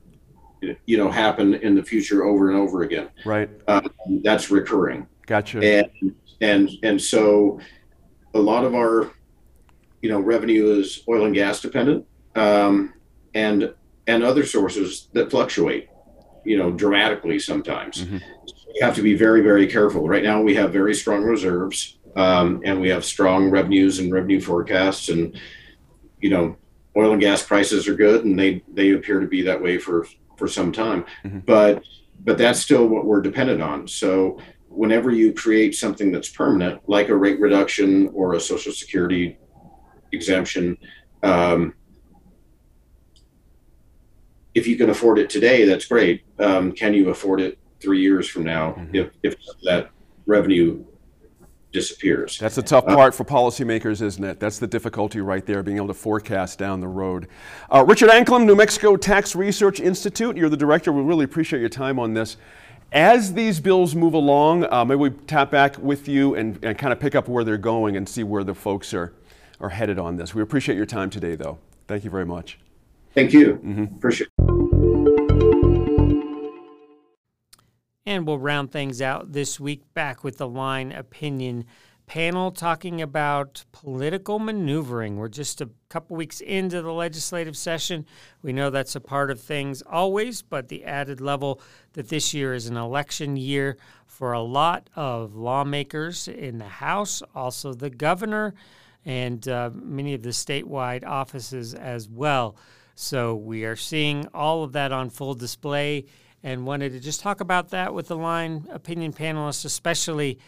to 0.62 0.76
you 0.86 0.96
know 0.96 1.10
happen 1.10 1.54
in 1.54 1.74
the 1.74 1.82
future 1.82 2.24
over 2.24 2.48
and 2.50 2.58
over 2.58 2.82
again. 2.82 3.08
Right. 3.24 3.50
Um, 3.68 3.88
that's 4.24 4.50
recurring. 4.50 5.06
Gotcha. 5.26 5.58
and 5.62 6.14
and 6.40 6.70
and 6.82 7.00
so 7.00 7.60
a 8.34 8.38
lot 8.38 8.64
of 8.64 8.74
our 8.74 9.10
you 10.02 10.08
know 10.10 10.20
revenue 10.20 10.78
is 10.78 11.02
oil 11.08 11.26
and 11.26 11.34
gas 11.34 11.60
dependent 11.60 12.06
um, 12.36 12.94
and 13.34 13.72
and 14.06 14.22
other 14.22 14.44
sources 14.46 15.08
that 15.12 15.30
fluctuate 15.30 15.88
you 16.44 16.56
know 16.56 16.70
dramatically 16.70 17.38
sometimes 17.38 18.04
Mhm. 18.04 18.20
you 18.74 18.84
have 18.84 18.94
to 18.94 19.02
be 19.02 19.14
very 19.14 19.40
very 19.40 19.66
careful 19.66 20.06
right 20.06 20.22
now 20.22 20.40
we 20.40 20.54
have 20.54 20.72
very 20.72 20.94
strong 20.94 21.24
reserves 21.24 21.98
um, 22.16 22.60
and 22.64 22.80
we 22.80 22.88
have 22.88 23.04
strong 23.04 23.50
revenues 23.50 23.98
and 24.00 24.12
revenue 24.12 24.40
forecasts 24.40 25.08
and 25.10 25.38
you 26.20 26.30
know 26.30 26.56
oil 26.96 27.12
and 27.12 27.20
gas 27.20 27.42
prices 27.44 27.86
are 27.86 27.94
good 27.94 28.24
and 28.24 28.38
they 28.38 28.62
they 28.72 28.90
appear 28.92 29.20
to 29.20 29.26
be 29.28 29.42
that 29.42 29.62
way 29.62 29.78
for 29.78 30.06
for 30.38 30.48
some 30.48 30.72
time 30.72 31.04
Mhm. 31.24 31.44
but 31.46 31.82
but 32.24 32.38
that's 32.38 32.58
still 32.60 32.86
what 32.88 33.04
we're 33.04 33.20
dependent 33.20 33.60
on 33.62 33.86
so 33.86 34.38
whenever 34.68 35.10
you 35.10 35.32
create 35.32 35.74
something 35.74 36.12
that's 36.12 36.28
permanent, 36.28 36.86
like 36.86 37.08
a 37.08 37.16
rate 37.16 37.40
reduction 37.40 38.10
or 38.12 38.34
a 38.34 38.40
social 38.40 38.72
security 38.72 39.38
exemption, 40.12 40.76
um, 41.22 41.72
if 44.54 44.66
you 44.66 44.76
can 44.76 44.90
afford 44.90 45.18
it 45.18 45.30
today, 45.30 45.64
that's 45.64 45.86
great. 45.86 46.24
Um, 46.38 46.72
can 46.72 46.92
you 46.92 47.08
afford 47.08 47.40
it 47.40 47.58
three 47.80 48.00
years 48.02 48.28
from 48.28 48.44
now 48.44 48.72
Mhm. 48.72 48.94
if, 48.94 49.10
if 49.22 49.36
that 49.64 49.90
revenue 50.26 50.84
disappears? 51.76 52.38
That's 52.38 52.54
the 52.54 52.62
tough 52.62 52.86
part 52.86 53.14
for 53.14 53.24
policymakers, 53.24 54.00
isn't 54.00 54.24
it? 54.24 54.40
That's 54.40 54.58
the 54.58 54.66
difficulty 54.66 55.20
right 55.20 55.44
there, 55.44 55.62
being 55.62 55.76
able 55.76 55.88
to 55.88 55.94
forecast 55.94 56.58
down 56.58 56.80
the 56.80 56.88
road. 56.88 57.28
Uh, 57.70 57.84
Richard 57.86 58.08
Anklam, 58.08 58.46
New 58.46 58.56
Mexico 58.56 58.96
Tax 58.96 59.36
Research 59.36 59.78
Institute, 59.78 60.36
you're 60.36 60.48
the 60.48 60.56
director. 60.56 60.90
We 60.90 61.02
really 61.02 61.24
appreciate 61.24 61.60
your 61.60 61.68
time 61.68 61.98
on 61.98 62.14
this. 62.14 62.38
As 62.92 63.34
these 63.34 63.60
bills 63.60 63.94
move 63.94 64.14
along, 64.14 64.64
uh, 64.72 64.84
maybe 64.84 64.98
we 64.98 65.10
tap 65.10 65.50
back 65.50 65.76
with 65.78 66.08
you 66.08 66.34
and, 66.34 66.58
and 66.64 66.78
kind 66.78 66.92
of 66.92 66.98
pick 66.98 67.14
up 67.14 67.28
where 67.28 67.44
they're 67.44 67.58
going 67.58 67.96
and 67.96 68.08
see 68.08 68.22
where 68.22 68.42
the 68.42 68.54
folks 68.54 68.94
are, 68.94 69.12
are 69.60 69.68
headed 69.68 69.98
on 69.98 70.16
this. 70.16 70.34
We 70.34 70.40
appreciate 70.40 70.76
your 70.76 70.86
time 70.86 71.10
today, 71.10 71.34
though. 71.34 71.58
Thank 71.88 72.04
you 72.04 72.10
very 72.10 72.26
much. 72.26 72.58
Thank 73.14 73.32
you. 73.32 73.54
Mm-hmm. 73.54 73.96
Appreciate 73.96 74.30
And 78.06 78.24
we'll 78.24 78.38
round 78.38 78.70
things 78.70 79.02
out 79.02 79.32
this 79.32 79.58
week 79.58 79.82
back 79.92 80.22
with 80.22 80.38
the 80.38 80.46
Line 80.46 80.92
Opinion 80.92 81.64
panel 82.06 82.52
talking 82.52 83.02
about 83.02 83.64
political 83.72 84.38
maneuvering. 84.38 85.16
We're 85.16 85.26
just 85.26 85.60
a 85.60 85.70
couple 85.88 86.16
weeks 86.16 86.40
into 86.40 86.82
the 86.82 86.92
legislative 86.92 87.56
session. 87.56 88.06
We 88.42 88.52
know 88.52 88.70
that's 88.70 88.94
a 88.94 89.00
part 89.00 89.32
of 89.32 89.40
things 89.40 89.82
always, 89.82 90.40
but 90.40 90.68
the 90.68 90.84
added 90.84 91.20
level 91.20 91.60
that 91.94 92.08
this 92.08 92.32
year 92.32 92.54
is 92.54 92.68
an 92.68 92.76
election 92.76 93.36
year 93.36 93.76
for 94.06 94.32
a 94.32 94.40
lot 94.40 94.88
of 94.94 95.34
lawmakers 95.34 96.28
in 96.28 96.58
the 96.58 96.64
House, 96.64 97.24
also 97.34 97.74
the 97.74 97.90
governor, 97.90 98.54
and 99.04 99.48
uh, 99.48 99.70
many 99.74 100.14
of 100.14 100.22
the 100.22 100.28
statewide 100.28 101.04
offices 101.04 101.74
as 101.74 102.08
well. 102.08 102.56
So 102.94 103.34
we 103.34 103.64
are 103.64 103.76
seeing 103.76 104.28
all 104.32 104.62
of 104.62 104.72
that 104.72 104.92
on 104.92 105.10
full 105.10 105.34
display 105.34 106.06
and 106.46 106.64
wanted 106.64 106.92
to 106.92 107.00
just 107.00 107.20
talk 107.20 107.40
about 107.40 107.70
that 107.70 107.92
with 107.92 108.06
the 108.06 108.16
line 108.16 108.68
opinion 108.70 109.12
panelists, 109.12 109.64
especially 109.64 110.38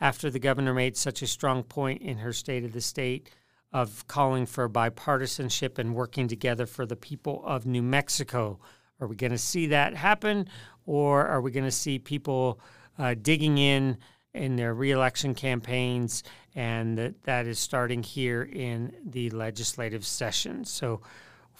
after 0.00 0.30
the 0.30 0.38
governor 0.38 0.72
made 0.72 0.96
such 0.96 1.20
a 1.20 1.26
strong 1.26 1.64
point 1.64 2.00
in 2.00 2.18
her 2.18 2.32
State 2.32 2.62
of 2.62 2.72
the 2.72 2.80
State 2.80 3.28
of 3.72 4.06
calling 4.06 4.46
for 4.46 4.68
bipartisanship 4.68 5.76
and 5.76 5.96
working 5.96 6.28
together 6.28 6.64
for 6.64 6.86
the 6.86 6.94
people 6.94 7.42
of 7.44 7.66
New 7.66 7.82
Mexico. 7.82 8.60
Are 9.00 9.08
we 9.08 9.16
going 9.16 9.32
to 9.32 9.38
see 9.38 9.66
that 9.66 9.96
happen, 9.96 10.48
or 10.86 11.26
are 11.26 11.40
we 11.40 11.50
going 11.50 11.64
to 11.64 11.72
see 11.72 11.98
people 11.98 12.60
uh, 12.96 13.16
digging 13.20 13.58
in 13.58 13.98
in 14.34 14.54
their 14.54 14.74
reelection 14.74 15.34
campaigns, 15.34 16.22
and 16.54 16.96
that, 16.96 17.24
that 17.24 17.46
is 17.48 17.58
starting 17.58 18.04
here 18.04 18.44
in 18.44 18.92
the 19.04 19.28
legislative 19.30 20.06
session? 20.06 20.64
So, 20.64 21.00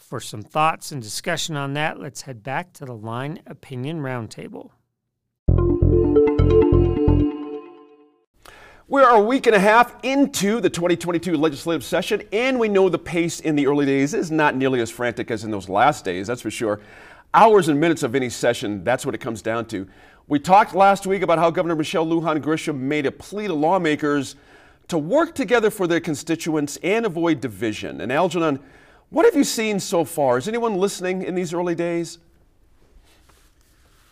for 0.08 0.20
some 0.20 0.40
thoughts 0.40 0.90
and 0.90 1.02
discussion 1.02 1.54
on 1.54 1.74
that, 1.74 2.00
let's 2.00 2.22
head 2.22 2.42
back 2.42 2.72
to 2.72 2.86
the 2.86 2.94
Line 2.94 3.40
Opinion 3.46 4.00
Roundtable. 4.00 4.70
We're 8.88 9.06
a 9.10 9.20
week 9.20 9.46
and 9.46 9.54
a 9.54 9.60
half 9.60 9.94
into 10.02 10.62
the 10.62 10.70
2022 10.70 11.36
legislative 11.36 11.84
session, 11.84 12.22
and 12.32 12.58
we 12.58 12.68
know 12.68 12.88
the 12.88 12.98
pace 12.98 13.40
in 13.40 13.54
the 13.54 13.66
early 13.66 13.84
days 13.84 14.14
is 14.14 14.30
not 14.30 14.56
nearly 14.56 14.80
as 14.80 14.90
frantic 14.90 15.30
as 15.30 15.44
in 15.44 15.50
those 15.50 15.68
last 15.68 16.06
days, 16.06 16.26
that's 16.26 16.40
for 16.40 16.50
sure. 16.50 16.80
Hours 17.34 17.68
and 17.68 17.78
minutes 17.78 18.02
of 18.02 18.14
any 18.14 18.30
session, 18.30 18.82
that's 18.82 19.04
what 19.04 19.14
it 19.14 19.18
comes 19.18 19.42
down 19.42 19.66
to. 19.66 19.86
We 20.26 20.38
talked 20.38 20.74
last 20.74 21.06
week 21.06 21.20
about 21.20 21.38
how 21.38 21.50
Governor 21.50 21.76
Michelle 21.76 22.06
Lujan 22.06 22.40
Grisham 22.40 22.78
made 22.78 23.04
a 23.04 23.12
plea 23.12 23.46
to 23.46 23.52
lawmakers 23.52 24.36
to 24.88 24.96
work 24.96 25.34
together 25.34 25.68
for 25.68 25.86
their 25.86 26.00
constituents 26.00 26.78
and 26.82 27.04
avoid 27.04 27.42
division. 27.42 28.00
And 28.00 28.10
Algernon, 28.10 28.58
what 29.10 29.24
have 29.24 29.34
you 29.34 29.44
seen 29.44 29.80
so 29.80 30.04
far? 30.04 30.38
Is 30.38 30.48
anyone 30.48 30.74
listening 30.74 31.22
in 31.22 31.34
these 31.34 31.54
early 31.54 31.74
days? 31.74 32.18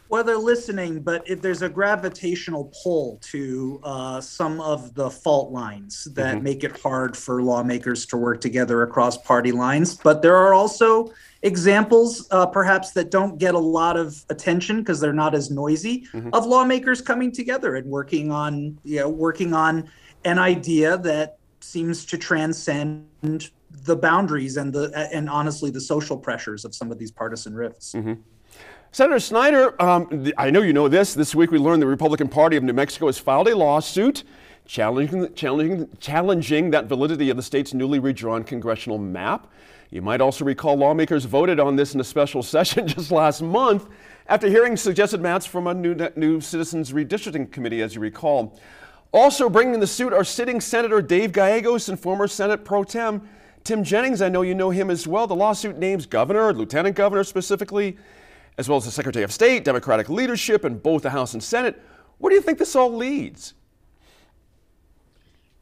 Well, 0.09 0.23
they're 0.23 0.39
listening, 0.39 1.01
but 1.01 1.29
if 1.29 1.43
there's 1.43 1.63
a 1.63 1.69
gravitational 1.69 2.73
pull 2.83 3.19
to 3.23 3.81
uh, 3.83 4.21
some 4.21 4.61
of 4.61 4.95
the 4.95 5.11
fault 5.11 5.51
lines 5.51 6.05
that 6.15 6.45
make 6.45 6.63
it 6.63 6.81
hard 6.81 7.17
for 7.17 7.43
lawmakers 7.43 8.07
to 8.07 8.17
work 8.17 8.41
together 8.41 8.83
across 8.83 9.19
party 9.19 9.51
lines. 9.51 9.97
But 9.97 10.23
there 10.23 10.37
are 10.37 10.55
also 10.55 11.13
examples, 11.43 12.29
uh, 12.31 12.47
perhaps, 12.47 12.93
that 12.93 13.11
don't 13.11 13.37
get 13.39 13.57
a 13.57 13.59
lot 13.59 13.97
of 13.97 14.25
attention 14.31 14.79
because 14.79 15.01
they're 15.01 15.13
not 15.13 15.35
as 15.35 15.51
noisy, 15.51 16.07
of 16.33 16.47
lawmakers 16.47 17.01
coming 17.01 17.33
together 17.33 17.75
and 17.75 17.91
working 17.91 18.31
on, 18.31 18.79
you 18.85 19.01
know, 19.01 19.09
working 19.09 19.55
on 19.55 19.91
an 20.25 20.39
idea 20.39 20.99
that 20.99 21.39
seems 21.59 22.05
to 22.07 22.17
transcend 22.17 23.51
the 23.87 23.97
boundaries 23.97 24.57
and 24.57 24.73
the 24.73 24.91
and 25.13 25.31
honestly 25.31 25.71
the 25.71 25.81
social 25.81 26.17
pressures 26.17 26.65
of 26.65 26.75
some 26.75 26.91
of 26.93 26.99
these 26.99 27.11
partisan 27.11 27.55
rifts. 27.55 27.93
Mm-hmm. 27.93 28.15
Senator 28.93 29.21
Snyder, 29.21 29.83
um, 29.83 30.33
I 30.39 30.51
know 30.51 30.63
you 30.63 30.73
know 30.73 30.89
this. 30.89 31.15
This 31.15 31.35
week 31.35 31.51
we 31.51 31.59
learned 31.59 31.83
the 31.83 31.87
Republican 31.87 32.29
Party 32.29 32.57
of 32.57 32.63
New 32.63 32.73
Mexico 32.73 33.07
has 33.07 33.19
filed 33.19 33.49
a 33.49 33.57
lawsuit 33.57 34.25
challenging, 34.67 35.33
challenging, 35.35 35.89
challenging 36.01 36.71
that 36.71 36.87
validity 36.87 37.31
of 37.31 37.37
the 37.37 37.43
state's 37.43 37.75
newly 37.75 37.99
redrawn 37.99 38.45
congressional 38.45 38.99
map. 38.99 39.49
You 39.91 40.03
might 40.03 40.21
also 40.21 40.45
recall 40.45 40.77
lawmakers 40.77 41.25
voted 41.25 41.61
on 41.61 41.77
this 41.77 41.95
in 41.95 42.01
a 42.01 42.05
special 42.05 42.43
session 42.55 42.87
just 42.87 43.11
last 43.11 43.43
month 43.43 43.89
after 44.29 44.49
hearing 44.49 44.77
suggested 44.77 45.21
maps 45.21 45.47
from 45.47 45.67
a 45.67 45.75
new, 45.75 45.95
new 46.17 46.41
Citizens 46.41 46.93
Redistricting 46.93 47.51
Committee, 47.51 47.83
as 47.83 47.95
you 47.95 48.01
recall. 48.01 48.59
Also 49.13 49.49
bringing 49.49 49.79
the 49.79 49.87
suit 49.87 50.13
are 50.13 50.25
sitting 50.25 50.61
Senator 50.61 51.01
Dave 51.01 51.33
Gallegos 51.33 51.89
and 51.89 51.99
former 51.99 52.27
Senate 52.27 52.65
Pro 52.65 52.83
Tem 52.83 53.27
Tim 53.67 53.83
Jennings. 53.83 54.23
I 54.23 54.29
know 54.29 54.43
you 54.43 54.55
know 54.55 54.71
him 54.71 54.91
as 54.91 55.09
well. 55.09 55.27
The 55.27 55.35
lawsuit 55.35 55.77
names 55.77 56.07
governor, 56.07 56.53
lieutenant 56.53 56.95
governor 56.95 57.25
specifically, 57.25 57.97
as 58.57 58.69
well 58.69 58.79
as 58.79 58.85
the 58.85 58.93
Secretary 58.93 59.25
of 59.25 59.33
State, 59.33 59.65
Democratic 59.65 60.09
leadership 60.09 60.65
in 60.65 60.79
both 60.79 61.03
the 61.03 61.11
House 61.11 61.35
and 61.35 61.43
Senate. 61.43 61.83
Where 62.19 62.31
do 62.31 62.37
you 62.37 62.43
think 62.43 62.59
this 62.59 62.77
all 62.77 62.95
leads? 62.95 63.55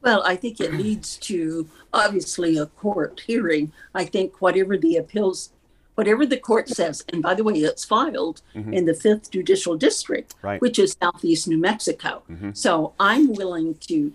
Well, 0.02 0.22
I 0.26 0.36
think 0.36 0.60
it 0.60 0.74
leads 0.74 1.16
to 1.16 1.66
obviously 1.94 2.58
a 2.58 2.66
court 2.66 3.22
hearing. 3.26 3.72
I 3.94 4.04
think 4.04 4.42
whatever 4.42 4.76
the 4.76 4.96
appeals, 4.96 5.48
whatever 5.94 6.26
the 6.26 6.36
court 6.36 6.68
says, 6.68 7.02
and 7.08 7.22
by 7.22 7.32
the 7.32 7.42
way, 7.42 7.54
it's 7.54 7.86
filed 7.86 8.42
mm-hmm. 8.54 8.74
in 8.74 8.84
the 8.84 8.92
fifth 8.92 9.30
judicial 9.30 9.78
district, 9.78 10.34
right. 10.42 10.60
which 10.60 10.78
is 10.78 10.94
southeast 11.02 11.48
New 11.48 11.56
Mexico. 11.56 12.22
Mm-hmm. 12.30 12.50
So 12.52 12.92
I'm 13.00 13.32
willing 13.32 13.76
to, 13.76 14.12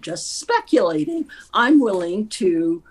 just 0.00 0.38
speculating, 0.38 1.28
I'm 1.52 1.80
willing 1.80 2.28
to 2.28 2.84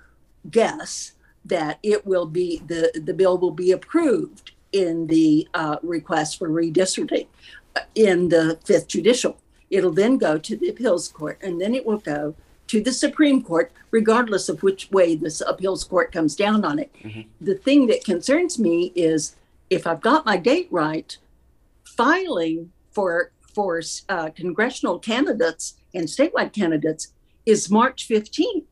guess 0.52 1.14
that 1.44 1.80
it 1.84 2.06
will 2.06 2.26
be 2.26 2.62
the 2.66 2.92
the 3.04 3.14
bill 3.14 3.38
will 3.38 3.52
be 3.52 3.72
approved 3.72 4.52
in 4.72 5.08
the 5.08 5.48
uh, 5.54 5.78
request 5.84 6.38
for 6.38 6.50
redistricting 6.50 7.28
uh, 7.76 7.82
in 7.96 8.30
the 8.30 8.60
fifth 8.66 8.88
judicial. 8.88 9.38
It'll 9.70 9.94
then 9.94 10.18
go 10.18 10.38
to 10.38 10.56
the 10.56 10.70
appeals 10.70 11.08
court, 11.08 11.40
and 11.42 11.60
then 11.62 11.74
it 11.74 11.86
will 11.86 11.98
go 11.98 12.36
to 12.68 12.82
the 12.82 12.92
Supreme 12.92 13.42
Court, 13.42 13.72
regardless 13.92 14.50
of 14.50 14.64
which 14.64 14.90
way 14.92 15.16
this 15.16 15.42
appeals 15.42 15.84
court 15.84 16.12
comes 16.12 16.36
down 16.36 16.66
on 16.66 16.80
it. 16.80 16.92
Mm-hmm. 17.04 17.22
The 17.42 17.56
thing 17.56 17.88
that 17.88 18.04
concerns 18.04 18.58
me 18.58 18.92
is 18.96 19.36
if 19.70 19.86
I've 19.88 20.02
got 20.02 20.26
my 20.26 20.38
date 20.38 20.68
right, 20.72 21.18
filing 21.84 22.72
for 22.92 23.32
for 23.54 23.82
uh, 24.10 24.30
congressional 24.32 25.00
candidates 25.00 25.76
and 25.94 26.08
statewide 26.08 26.52
candidates 26.52 27.14
is 27.46 27.72
March 27.72 28.08
15th. 28.08 28.66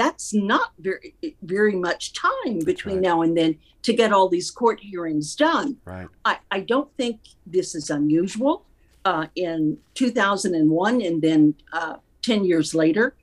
That's 0.00 0.32
not 0.32 0.70
very 0.78 1.14
very 1.42 1.76
much 1.76 2.14
time 2.14 2.60
between 2.72 2.96
right. 2.96 3.08
now 3.08 3.20
and 3.20 3.36
then 3.36 3.58
to 3.82 3.92
get 3.92 4.14
all 4.14 4.28
these 4.30 4.50
court 4.50 4.80
hearings 4.80 5.34
done. 5.34 5.76
Right. 5.84 6.08
I, 6.24 6.38
I 6.50 6.60
don't 6.60 6.90
think 6.96 7.20
this 7.46 7.74
is 7.74 7.90
unusual 7.90 8.64
uh, 9.04 9.26
in 9.36 9.76
2001, 9.92 11.02
and 11.02 11.20
then 11.20 11.54
uh, 11.74 11.96
10 12.22 12.46
years 12.46 12.74
later, 12.74 13.14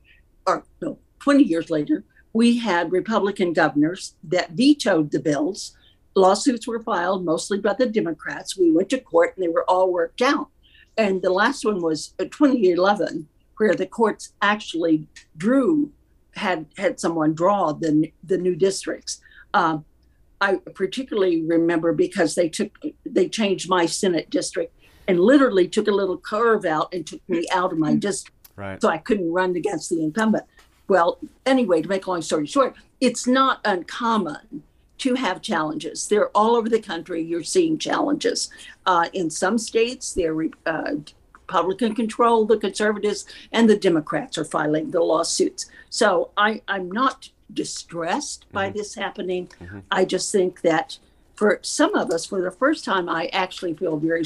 or 0.46 0.64
no, 0.80 0.98
20 1.18 1.42
years 1.42 1.68
later, 1.68 2.04
we 2.32 2.58
had 2.58 2.92
Republican 2.92 3.52
governors 3.52 4.14
that 4.22 4.52
vetoed 4.52 5.10
the 5.10 5.18
bills. 5.18 5.76
Lawsuits 6.14 6.68
were 6.68 6.82
filed 6.84 7.24
mostly 7.24 7.58
by 7.58 7.74
the 7.74 7.86
Democrats. 7.86 8.56
We 8.56 8.70
went 8.70 8.88
to 8.90 9.00
court 9.00 9.34
and 9.34 9.44
they 9.44 9.48
were 9.48 9.68
all 9.68 9.92
worked 9.92 10.22
out. 10.22 10.48
And 10.96 11.22
the 11.22 11.32
last 11.32 11.64
one 11.64 11.80
was 11.80 12.14
uh, 12.20 12.24
2011, 12.24 13.26
where 13.56 13.74
the 13.74 13.86
courts 13.86 14.32
actually 14.40 15.08
drew, 15.36 15.90
had 16.38 16.66
had 16.76 16.98
someone 16.98 17.34
draw 17.34 17.72
the 17.72 18.12
the 18.24 18.38
new 18.38 18.56
districts. 18.56 19.20
Uh, 19.52 19.78
I 20.40 20.56
particularly 20.74 21.42
remember 21.42 21.92
because 21.92 22.34
they 22.34 22.48
took 22.48 22.78
they 23.04 23.28
changed 23.28 23.68
my 23.68 23.86
Senate 23.86 24.30
district 24.30 24.74
and 25.06 25.18
literally 25.20 25.66
took 25.68 25.88
a 25.88 25.92
little 25.92 26.18
curve 26.18 26.64
out 26.64 26.92
and 26.92 27.06
took 27.06 27.26
me 27.28 27.46
out 27.52 27.72
of 27.72 27.78
my 27.78 27.90
mm-hmm. 27.90 27.98
district. 27.98 28.36
Right. 28.56 28.80
So 28.80 28.88
I 28.88 28.98
couldn't 28.98 29.32
run 29.32 29.56
against 29.56 29.90
the 29.90 30.02
incumbent. 30.02 30.44
Well, 30.88 31.18
anyway, 31.46 31.82
to 31.82 31.88
make 31.88 32.06
a 32.06 32.10
long 32.10 32.22
story 32.22 32.46
short, 32.46 32.74
it's 33.00 33.26
not 33.26 33.60
uncommon 33.64 34.62
to 34.98 35.14
have 35.14 35.40
challenges. 35.42 36.08
They're 36.08 36.28
all 36.30 36.56
over 36.56 36.68
the 36.68 36.80
country. 36.80 37.22
You're 37.22 37.44
seeing 37.44 37.78
challenges. 37.78 38.50
Uh, 38.84 39.08
in 39.12 39.30
some 39.30 39.58
states, 39.58 40.12
they're 40.12 40.36
uh, 40.66 40.94
Republican 41.48 41.94
control, 41.94 42.44
the 42.44 42.58
conservatives 42.58 43.24
and 43.52 43.68
the 43.68 43.76
Democrats 43.76 44.36
are 44.36 44.44
filing 44.44 44.90
the 44.90 45.00
lawsuits. 45.00 45.66
So 45.88 46.30
I, 46.36 46.60
I'm 46.68 46.90
not 46.90 47.30
distressed 47.52 48.44
by 48.52 48.68
mm-hmm. 48.68 48.76
this 48.76 48.94
happening. 48.94 49.48
Mm-hmm. 49.60 49.78
I 49.90 50.04
just 50.04 50.30
think 50.30 50.60
that 50.60 50.98
for 51.34 51.58
some 51.62 51.94
of 51.94 52.10
us, 52.10 52.26
for 52.26 52.42
the 52.42 52.50
first 52.50 52.84
time, 52.84 53.08
I 53.08 53.26
actually 53.32 53.74
feel 53.74 53.96
very 53.96 54.24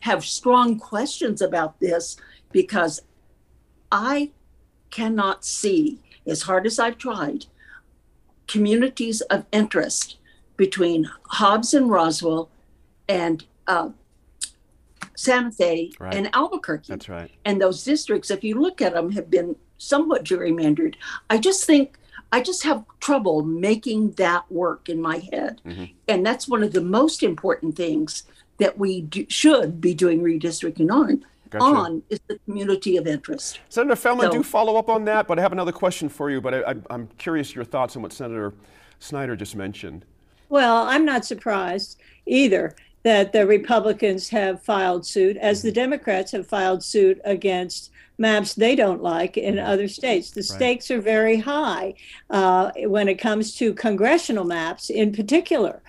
have 0.00 0.24
strong 0.24 0.78
questions 0.78 1.42
about 1.42 1.80
this 1.80 2.16
because 2.52 3.02
I 3.90 4.30
cannot 4.90 5.44
see, 5.44 5.98
as 6.24 6.42
hard 6.42 6.66
as 6.66 6.78
I've 6.78 6.98
tried, 6.98 7.46
communities 8.46 9.22
of 9.22 9.44
interest 9.50 10.18
between 10.56 11.10
Hobbs 11.30 11.74
and 11.74 11.90
Roswell 11.90 12.48
and 13.08 13.44
uh, 13.66 13.90
Santa 15.18 15.50
Fe 15.50 15.90
right. 15.98 16.14
and 16.14 16.30
Albuquerque. 16.32 16.86
That's 16.86 17.08
right. 17.08 17.28
And 17.44 17.60
those 17.60 17.82
districts, 17.82 18.30
if 18.30 18.44
you 18.44 18.60
look 18.60 18.80
at 18.80 18.94
them, 18.94 19.10
have 19.12 19.28
been 19.28 19.56
somewhat 19.76 20.22
gerrymandered. 20.22 20.94
I 21.28 21.38
just 21.38 21.64
think 21.64 21.98
I 22.30 22.40
just 22.40 22.62
have 22.62 22.84
trouble 23.00 23.42
making 23.42 24.12
that 24.12 24.50
work 24.50 24.88
in 24.88 25.02
my 25.02 25.18
head. 25.32 25.60
Mm-hmm. 25.66 25.84
And 26.06 26.24
that's 26.24 26.46
one 26.46 26.62
of 26.62 26.72
the 26.72 26.80
most 26.80 27.24
important 27.24 27.74
things 27.74 28.24
that 28.58 28.78
we 28.78 29.02
do, 29.02 29.26
should 29.28 29.80
be 29.80 29.92
doing 29.92 30.22
redistricting 30.22 30.90
on. 30.90 31.24
Gotcha. 31.50 31.64
On 31.64 32.02
is 32.10 32.20
the 32.28 32.38
community 32.44 32.96
of 32.96 33.08
interest. 33.08 33.58
Senator 33.70 33.96
Feldman, 33.96 34.30
so, 34.30 34.36
do 34.36 34.42
follow 34.44 34.76
up 34.76 34.88
on 34.88 35.04
that, 35.06 35.26
but 35.26 35.38
I 35.38 35.42
have 35.42 35.52
another 35.52 35.72
question 35.72 36.08
for 36.08 36.30
you. 36.30 36.40
But 36.40 36.54
I, 36.54 36.74
am 36.94 37.08
curious 37.18 37.54
your 37.56 37.64
thoughts 37.64 37.96
on 37.96 38.02
what 38.02 38.12
Senator 38.12 38.52
Snyder 39.00 39.34
just 39.34 39.56
mentioned. 39.56 40.04
Well, 40.48 40.84
I'm 40.86 41.04
not 41.04 41.24
surprised 41.24 41.98
either 42.26 42.76
that 43.02 43.32
the 43.32 43.46
Republicans 43.46 44.28
have 44.30 44.62
filed 44.62 45.06
suit, 45.06 45.36
as 45.36 45.62
the 45.62 45.72
Democrats 45.72 46.32
have 46.32 46.46
filed 46.46 46.82
suit 46.82 47.20
against 47.24 47.90
maps 48.18 48.54
they 48.54 48.74
don't 48.74 49.02
like 49.02 49.36
in 49.36 49.58
other 49.58 49.88
states. 49.88 50.30
The 50.30 50.40
right. 50.40 50.44
stakes 50.46 50.90
are 50.90 51.00
very 51.00 51.38
high 51.38 51.94
uh, 52.30 52.72
when 52.76 53.08
it 53.08 53.14
comes 53.14 53.54
to 53.56 53.72
congressional 53.72 54.44
maps 54.44 54.90
in 54.90 55.12
particular. 55.12 55.80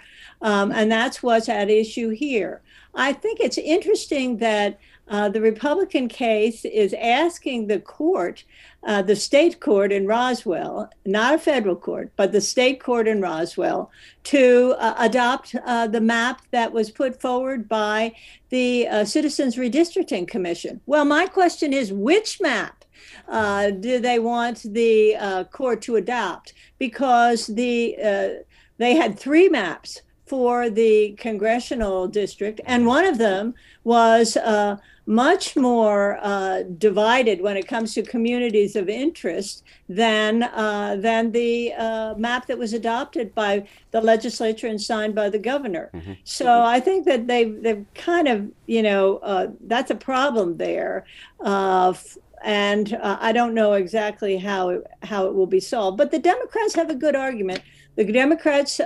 Um, 0.42 0.72
and 0.72 0.92
that's 0.92 1.22
what's 1.22 1.50
at 1.50 1.70
issue 1.70 2.10
here. 2.10 2.62
I 2.96 3.14
think 3.14 3.40
it's 3.40 3.58
interesting 3.58 4.38
that 4.38 4.80
uh, 5.10 5.28
the 5.28 5.42
Republican 5.42 6.08
case 6.08 6.64
is 6.66 6.94
asking 6.94 7.68
the 7.68 7.80
court, 7.80 8.44
uh, 8.84 9.02
the 9.02 9.16
state 9.16 9.60
court 9.60 9.92
in 9.92 10.06
Roswell, 10.06 10.90
not 11.06 11.34
a 11.34 11.40
federal 11.40 11.76
court, 11.76 12.12
but 12.16 12.32
the 12.32 12.42
state 12.42 12.82
court 12.82 13.08
in 13.08 13.20
Roswell, 13.20 13.92
to 14.26 14.76
uh, 14.78 14.96
adopt 15.00 15.56
uh, 15.66 15.88
the 15.88 16.02
map 16.02 16.42
that 16.52 16.72
was 16.72 16.92
put 16.92 17.20
forward 17.20 17.68
by 17.68 18.14
the 18.50 18.88
uh, 18.88 19.04
Citizens 19.04 19.56
Redistricting 19.56 20.28
Commission. 20.28 20.80
Well, 20.86 21.06
my 21.06 21.26
question 21.26 21.74
is 21.74 21.92
which 21.92 22.40
map? 22.40 22.86
Do 23.28 24.00
they 24.00 24.20
want 24.20 24.64
the 24.64 25.48
court 25.52 25.82
to 25.84 25.96
adopt? 25.96 26.54
Because 26.78 27.48
the 27.48 28.46
they 28.78 28.96
had 28.96 29.20
three 29.20 29.50
maps 29.50 30.02
for 30.30 30.70
the 30.70 31.16
congressional 31.18 32.08
district, 32.08 32.62
and 32.66 32.86
one 32.86 33.04
of 33.04 33.18
them 33.18 33.56
was 33.84 34.38
uh, 34.38 34.78
much 35.10 35.56
more 35.56 36.20
uh, 36.22 36.62
divided 36.78 37.42
when 37.42 37.58
it 37.58 37.68
comes 37.68 37.96
to 37.96 38.04
communities 38.04 38.76
of 38.76 38.88
interest 38.88 39.64
than 39.90 40.44
uh, 40.44 40.96
than 41.00 41.32
the 41.32 41.74
uh, 41.74 42.14
map 42.16 42.46
that 42.46 42.60
was 42.60 42.74
adopted 42.74 43.34
by 43.34 43.68
the 43.90 44.00
legislature 44.00 44.68
and 44.68 44.80
signed 44.80 45.16
by 45.16 45.28
the 45.28 45.40
governor. 45.40 45.90
Mm-hmm. 45.96 46.14
So 46.26 46.62
I 46.62 46.80
think 46.80 47.06
that 47.06 47.26
they've 47.26 47.60
they've 47.60 47.84
kind 47.96 48.28
of 48.28 48.52
you 48.68 48.84
know 48.84 49.18
uh, 49.18 49.48
that's 49.62 49.90
a 49.90 49.96
problem 49.96 50.58
there. 50.58 51.06
Uh, 51.44 51.94
and 52.42 52.98
I 53.04 53.34
don't 53.34 53.54
know 53.54 53.74
exactly 53.74 54.38
how 54.38 54.70
it, 54.70 54.88
how 55.02 55.26
it 55.28 55.34
will 55.34 55.48
be 55.48 55.60
solved, 55.60 55.98
but 55.98 56.12
the 56.12 56.20
Democrats 56.20 56.74
have 56.76 56.90
a 56.90 56.96
good 56.96 57.14
argument. 57.14 57.62
The 58.00 58.14
Democrats 58.14 58.80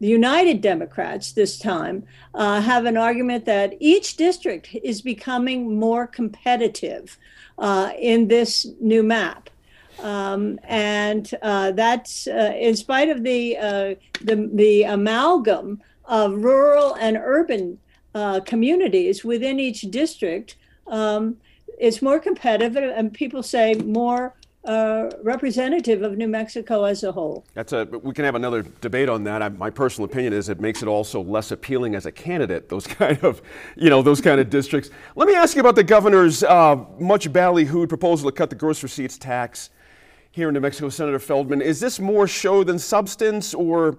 the 0.00 0.08
United 0.08 0.60
Democrats 0.60 1.32
this 1.32 1.58
time 1.58 2.04
uh, 2.34 2.60
have 2.60 2.84
an 2.84 2.96
argument 2.96 3.46
that 3.46 3.74
each 3.80 4.16
district 4.16 4.76
is 4.82 5.00
becoming 5.00 5.78
more 5.78 6.06
competitive 6.06 7.16
uh, 7.58 7.90
in 7.98 8.28
this 8.28 8.66
new 8.80 9.02
map. 9.02 9.50
Um, 10.02 10.58
and 10.64 11.30
uh, 11.40 11.70
that's 11.70 12.26
uh, 12.26 12.52
in 12.58 12.76
spite 12.76 13.08
of 13.08 13.22
the, 13.22 13.56
uh, 13.56 13.94
the, 14.20 14.50
the 14.52 14.82
amalgam 14.82 15.80
of 16.04 16.42
rural 16.42 16.94
and 17.00 17.16
urban 17.16 17.78
uh, 18.14 18.40
communities 18.40 19.24
within 19.24 19.60
each 19.60 19.82
district. 19.82 20.56
Um, 20.88 21.38
it's 21.78 22.02
more 22.02 22.20
competitive, 22.20 22.76
and 22.76 23.12
people 23.12 23.42
say 23.42 23.74
more 23.74 24.34
uh, 24.64 25.10
representative 25.22 26.02
of 26.02 26.16
New 26.16 26.28
Mexico 26.28 26.84
as 26.84 27.02
a 27.04 27.12
whole. 27.12 27.44
That's 27.54 27.72
a. 27.72 27.84
We 27.84 28.14
can 28.14 28.24
have 28.24 28.34
another 28.34 28.62
debate 28.80 29.08
on 29.08 29.24
that. 29.24 29.42
I, 29.42 29.50
my 29.50 29.68
personal 29.68 30.08
opinion 30.10 30.32
is 30.32 30.48
it 30.48 30.60
makes 30.60 30.82
it 30.82 30.88
also 30.88 31.20
less 31.20 31.50
appealing 31.50 31.94
as 31.94 32.06
a 32.06 32.12
candidate. 32.12 32.68
Those 32.68 32.86
kind 32.86 33.22
of, 33.22 33.42
you 33.76 33.90
know, 33.90 34.02
those 34.02 34.20
kind 34.20 34.40
of 34.40 34.48
districts. 34.48 34.90
Let 35.16 35.28
me 35.28 35.34
ask 35.34 35.54
you 35.54 35.60
about 35.60 35.74
the 35.74 35.84
governor's 35.84 36.42
uh, 36.42 36.76
much 36.98 37.30
ballyhooed 37.30 37.88
proposal 37.88 38.30
to 38.30 38.34
cut 38.34 38.50
the 38.50 38.56
gross 38.56 38.82
receipts 38.82 39.18
tax 39.18 39.70
here 40.30 40.48
in 40.48 40.54
New 40.54 40.60
Mexico, 40.60 40.88
Senator 40.88 41.18
Feldman. 41.18 41.60
Is 41.60 41.78
this 41.78 42.00
more 42.00 42.26
show 42.26 42.64
than 42.64 42.78
substance, 42.78 43.54
or, 43.54 43.98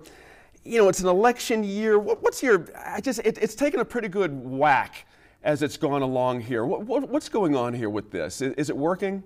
you 0.64 0.80
know, 0.82 0.90
it's 0.90 1.00
an 1.00 1.08
election 1.08 1.64
year? 1.64 2.00
What, 2.00 2.24
what's 2.24 2.42
your? 2.42 2.66
I 2.84 3.02
just, 3.02 3.20
it, 3.20 3.38
it's 3.38 3.56
taken 3.56 3.80
a 3.80 3.86
pretty 3.86 4.08
good 4.08 4.34
whack 4.34 5.06
as 5.44 5.62
it's 5.62 5.78
gone 5.78 6.02
along 6.02 6.42
here. 6.42 6.66
What, 6.66 6.82
what, 6.82 7.08
what's 7.08 7.30
going 7.30 7.56
on 7.56 7.74
here 7.74 7.92
with 7.92 8.10
this? 8.10 8.42
Is, 8.42 8.54
is 8.56 8.70
it 8.72 8.76
working? 8.76 9.24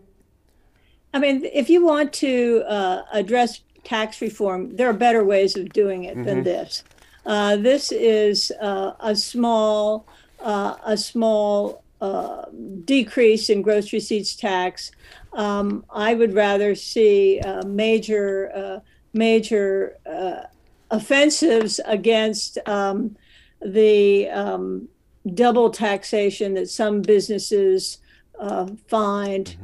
I 1.14 1.20
mean, 1.20 1.46
if 1.46 1.70
you 1.70 1.84
want 1.84 2.14
to 2.14 2.64
uh, 2.68 3.04
address 3.12 3.62
tax 3.84 4.22
reform, 4.22 4.76
there 4.76 4.90
are 4.90 4.94
better 4.94 5.24
ways 5.24 5.56
of 5.56 5.70
doing 5.74 6.04
it 6.04 6.24
than 6.24 6.44
this. 6.44 6.84
Uh, 7.26 7.56
this 7.58 7.92
is 7.92 8.52
uh, 8.62 8.94
a 9.00 9.16
small, 9.16 10.08
uh, 10.40 10.76
a 10.86 10.98
small 10.98 11.84
uh, 12.02 12.46
decrease 12.86 13.50
in 13.50 13.62
gross 13.62 13.92
receipts 13.92 14.36
tax. 14.36 14.92
Um, 15.34 15.84
I 15.90 16.14
would 16.14 16.34
rather 16.34 16.76
see 16.76 17.40
uh, 17.40 17.64
major, 17.66 18.52
uh, 18.56 18.80
major 19.14 19.98
uh, 20.06 20.44
offensives 20.92 21.80
against 21.86 22.58
um, 22.68 23.16
the 23.62 24.30
um, 24.30 24.88
double 25.34 25.70
taxation 25.70 26.54
that 26.54 26.70
some 26.70 27.02
businesses 27.02 27.98
uh, 28.40 28.68
find. 28.88 29.56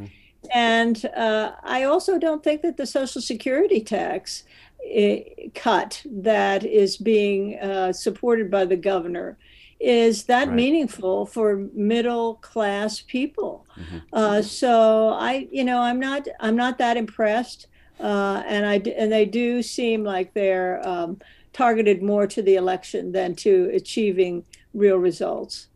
And 0.54 1.06
uh, 1.16 1.52
I 1.64 1.84
also 1.84 2.18
don't 2.18 2.44
think 2.44 2.62
that 2.62 2.78
the 2.78 2.86
Social 2.86 3.22
Security 3.22 3.82
tax 3.82 4.44
eh, 4.90 5.22
cut 5.54 6.02
that 6.06 6.66
is 6.66 6.98
being 6.98 7.60
uh, 7.60 7.94
supported 7.94 8.50
by 8.52 8.66
the 8.66 8.76
governor 8.78 9.38
is 9.80 10.24
that 10.26 10.48
Right. 10.48 10.56
meaningful 10.56 11.26
for 11.26 11.68
middle 11.74 12.36
class 12.36 13.02
people. 13.02 13.66
Uh, 14.14 14.42
so 14.42 15.10
I, 15.10 15.48
you 15.52 15.66
know, 15.66 15.80
I'm 15.80 16.00
not, 16.00 16.28
I'm 16.40 16.56
not 16.56 16.78
that 16.78 16.96
impressed, 16.96 17.68
uh, 18.00 18.42
and 18.48 18.66
I 18.66 18.76
and 18.98 19.12
they 19.12 19.26
do 19.26 19.62
seem 19.62 20.04
like 20.04 20.34
they're 20.34 20.86
um, 20.88 21.20
targeted 21.52 22.02
more 22.02 22.26
to 22.28 22.42
the 22.42 22.56
election 22.56 23.12
than 23.12 23.36
to 23.36 23.70
achieving 23.74 24.44
real 24.74 24.98
results. 24.98 25.68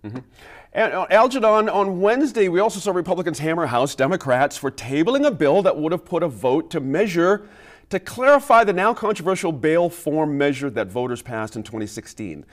And 0.71 0.93
uh, 0.93 1.07
Algernon, 1.09 1.67
on 1.67 1.99
Wednesday, 1.99 2.47
we 2.47 2.59
also 2.59 2.79
saw 2.79 2.91
Republicans 2.91 3.39
hammer 3.39 3.65
House 3.65 3.95
Democrats 3.95 4.55
for 4.55 4.69
tabling 4.69 5.25
a 5.25 5.31
bill 5.31 5.63
that 5.63 5.75
would 5.77 5.91
have 5.91 6.05
put 6.05 6.21
a 6.21 6.27
vote 6.27 6.69
to 6.71 6.79
measure 6.79 7.47
to 7.89 7.99
clarify 7.99 8.63
the 8.63 8.73
now 8.73 8.93
controversial 8.93 9.51
bail 9.51 9.89
form 9.89 10.37
measure 10.37 10.69
that 10.69 10.87
voters 10.87 11.23
passed 11.23 11.55
in 11.55 11.63
2016. 11.63 12.45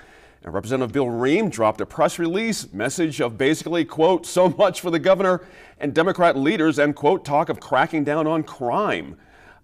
And 0.42 0.54
Representative 0.54 0.92
Bill 0.92 1.06
Rehm 1.06 1.50
dropped 1.50 1.82
a 1.82 1.86
press 1.86 2.18
release 2.18 2.72
message 2.72 3.20
of 3.20 3.36
basically, 3.36 3.84
quote, 3.84 4.24
so 4.24 4.48
much 4.48 4.80
for 4.80 4.90
the 4.90 4.98
governor 4.98 5.44
and 5.78 5.92
Democrat 5.92 6.38
leaders, 6.38 6.78
and 6.78 6.96
quote, 6.96 7.22
talk 7.22 7.50
of 7.50 7.60
cracking 7.60 8.02
down 8.02 8.26
on 8.26 8.44
crime. 8.44 9.18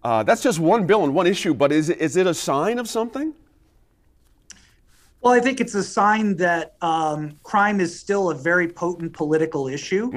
Uh, 0.04 0.22
that's 0.24 0.42
just 0.42 0.58
one 0.58 0.86
bill 0.86 1.04
and 1.04 1.14
one 1.14 1.26
issue, 1.26 1.54
but 1.54 1.72
is, 1.72 1.88
is 1.88 2.16
it 2.16 2.26
a 2.26 2.34
sign 2.34 2.78
of 2.78 2.86
something? 2.86 3.32
Well, 5.22 5.32
I 5.32 5.38
think 5.40 5.60
it's 5.60 5.74
a 5.76 5.84
sign 5.84 6.36
that 6.36 6.74
um, 6.82 7.38
crime 7.44 7.80
is 7.80 7.98
still 7.98 8.30
a 8.30 8.34
very 8.34 8.68
potent 8.68 9.12
political 9.12 9.68
issue. 9.68 10.10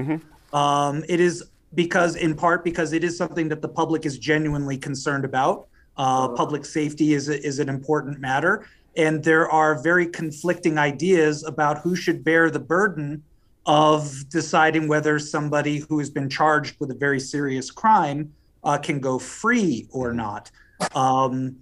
Um, 0.52 1.04
it 1.08 1.20
is 1.20 1.44
because, 1.76 2.16
in 2.16 2.36
part, 2.36 2.64
because 2.64 2.92
it 2.92 3.04
is 3.04 3.16
something 3.16 3.48
that 3.50 3.62
the 3.62 3.70
public 3.70 4.06
is 4.06 4.18
genuinely 4.18 4.78
concerned 4.78 5.24
about. 5.24 5.68
Uh, 5.98 6.30
public 6.30 6.66
safety 6.66 7.14
is 7.14 7.30
a, 7.30 7.42
is 7.46 7.60
an 7.60 7.70
important 7.70 8.20
matter, 8.20 8.68
and 8.98 9.24
there 9.24 9.50
are 9.50 9.82
very 9.82 10.08
conflicting 10.08 10.78
ideas 10.78 11.44
about 11.44 11.80
who 11.80 11.96
should 11.96 12.24
bear 12.24 12.50
the 12.50 12.60
burden 12.60 13.24
of 13.66 14.28
deciding 14.30 14.88
whether 14.88 15.20
somebody 15.20 15.78
who 15.88 16.00
has 16.00 16.10
been 16.10 16.30
charged 16.30 16.76
with 16.80 16.92
a 16.92 16.96
very 16.96 17.20
serious 17.20 17.72
crime 17.72 18.34
uh, 18.64 18.78
can 18.78 19.00
go 19.00 19.18
free 19.20 19.88
or 19.92 20.14
not. 20.14 20.52
Um, 20.96 21.56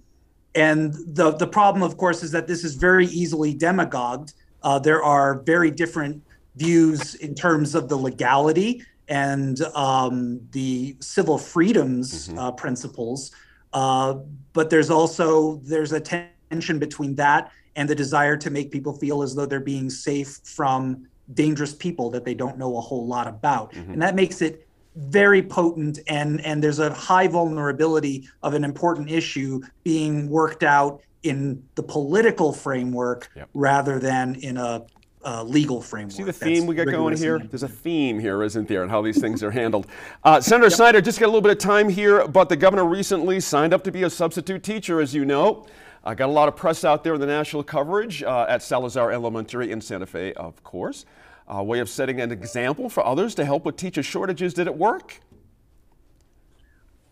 and 0.54 0.94
the 1.06 1.32
the 1.32 1.46
problem, 1.46 1.82
of 1.82 1.96
course, 1.96 2.22
is 2.22 2.30
that 2.32 2.46
this 2.46 2.64
is 2.64 2.74
very 2.74 3.06
easily 3.06 3.54
demagogued. 3.54 4.34
Uh, 4.62 4.78
there 4.78 5.02
are 5.02 5.40
very 5.40 5.70
different 5.70 6.22
views 6.56 7.16
in 7.16 7.34
terms 7.34 7.74
of 7.74 7.88
the 7.88 7.96
legality 7.96 8.82
and 9.08 9.60
um, 9.74 10.40
the 10.52 10.96
civil 11.00 11.36
freedoms 11.36 12.30
uh, 12.38 12.52
principles. 12.52 13.32
Uh, 13.72 14.14
but 14.52 14.70
there's 14.70 14.90
also 14.90 15.56
there's 15.64 15.92
a 15.92 16.00
tension 16.00 16.78
between 16.78 17.14
that 17.16 17.50
and 17.76 17.88
the 17.88 17.94
desire 17.94 18.36
to 18.36 18.50
make 18.50 18.70
people 18.70 18.92
feel 18.92 19.22
as 19.22 19.34
though 19.34 19.46
they're 19.46 19.60
being 19.60 19.90
safe 19.90 20.38
from 20.44 21.06
dangerous 21.32 21.74
people 21.74 22.10
that 22.10 22.24
they 22.24 22.34
don't 22.34 22.56
know 22.56 22.76
a 22.76 22.80
whole 22.80 23.06
lot 23.06 23.26
about, 23.26 23.74
and 23.74 24.00
that 24.00 24.14
makes 24.14 24.40
it 24.40 24.68
very 24.96 25.42
potent 25.42 25.98
and 26.08 26.40
and 26.42 26.62
there's 26.62 26.78
a 26.78 26.92
high 26.94 27.26
vulnerability 27.26 28.28
of 28.42 28.54
an 28.54 28.62
important 28.64 29.10
issue 29.10 29.60
being 29.82 30.28
worked 30.28 30.62
out 30.62 31.00
in 31.24 31.62
the 31.74 31.82
political 31.82 32.52
framework 32.52 33.30
Yep. 33.34 33.48
rather 33.54 33.98
than 33.98 34.34
in 34.36 34.56
a, 34.56 34.84
uh 35.24 35.42
legal 35.42 35.80
framework. 35.80 36.12
See 36.12 36.22
the 36.22 36.26
that's 36.32 36.38
theme 36.38 36.66
we 36.66 36.74
got 36.74 36.86
going 36.86 37.16
here? 37.16 37.36
and- 37.36 37.50
There's 37.50 37.62
a 37.62 37.68
theme 37.68 38.18
here, 38.20 38.42
isn't 38.42 38.68
there, 38.68 38.82
and 38.82 38.90
how 38.90 39.00
these 39.02 39.20
things 39.20 39.42
are 39.42 39.50
handled. 39.62 39.86
Uh, 40.22 40.40
Senator 40.40 40.68
Snyder, 40.70 41.00
just 41.00 41.18
got 41.18 41.26
a 41.26 41.32
little 41.32 41.40
bit 41.40 41.52
of 41.52 41.58
time 41.58 41.88
here, 41.88 42.28
but 42.28 42.48
the 42.50 42.56
governor 42.56 42.84
recently 42.84 43.40
signed 43.40 43.72
up 43.72 43.82
to 43.84 43.90
be 43.90 44.02
a 44.02 44.10
substitute 44.10 44.62
teacher, 44.62 45.00
as 45.00 45.14
you 45.14 45.24
know. 45.24 45.64
I 46.04 46.14
got 46.14 46.28
a 46.28 46.32
lot 46.32 46.48
of 46.48 46.56
press 46.56 46.84
out 46.84 47.02
there 47.04 47.14
in 47.14 47.20
the 47.20 47.26
national 47.26 47.62
coverage 47.62 48.22
uh, 48.22 48.44
at 48.46 48.62
Salazar 48.62 49.10
Elementary 49.10 49.70
in 49.72 49.80
Santa 49.80 50.04
Fe, 50.04 50.34
of 50.34 50.62
course. 50.62 51.06
A 51.46 51.62
way 51.62 51.78
of 51.78 51.88
setting 51.88 52.20
an 52.20 52.32
example 52.32 52.88
for 52.88 53.04
others 53.04 53.34
to 53.34 53.44
help 53.44 53.64
with 53.64 53.76
teacher 53.76 54.02
shortages. 54.02 54.54
Did 54.54 54.66
it 54.66 54.76
work? 54.76 55.20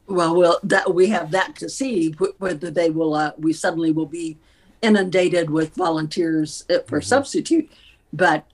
Well, 0.07 0.35
well, 0.35 0.59
that 0.63 0.95
we 0.95 1.09
have 1.09 1.31
that 1.31 1.57
to 1.57 1.69
see 1.69 2.13
whether 2.39 2.71
they 2.71 2.91
will. 2.91 3.15
Uh, 3.15 3.33
we 3.39 3.53
suddenly 3.53 3.93
will 3.93 4.07
be 4.07 4.39
inundated 4.81 5.51
with 5.51 5.75
volunteers 5.75 6.65
uh, 6.69 6.79
for 6.87 7.01
substitute, 7.01 7.71
but 8.13 8.47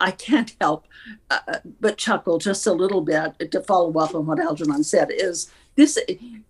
I 0.00 0.10
can't 0.10 0.54
help 0.60 0.86
uh, 1.30 1.58
but 1.80 1.96
chuckle 1.96 2.38
just 2.38 2.66
a 2.66 2.72
little 2.72 3.00
bit 3.00 3.50
to 3.52 3.60
follow 3.60 3.92
up 3.98 4.14
on 4.14 4.26
what 4.26 4.40
Algernon 4.40 4.84
said. 4.84 5.10
Is 5.10 5.50
this 5.76 5.98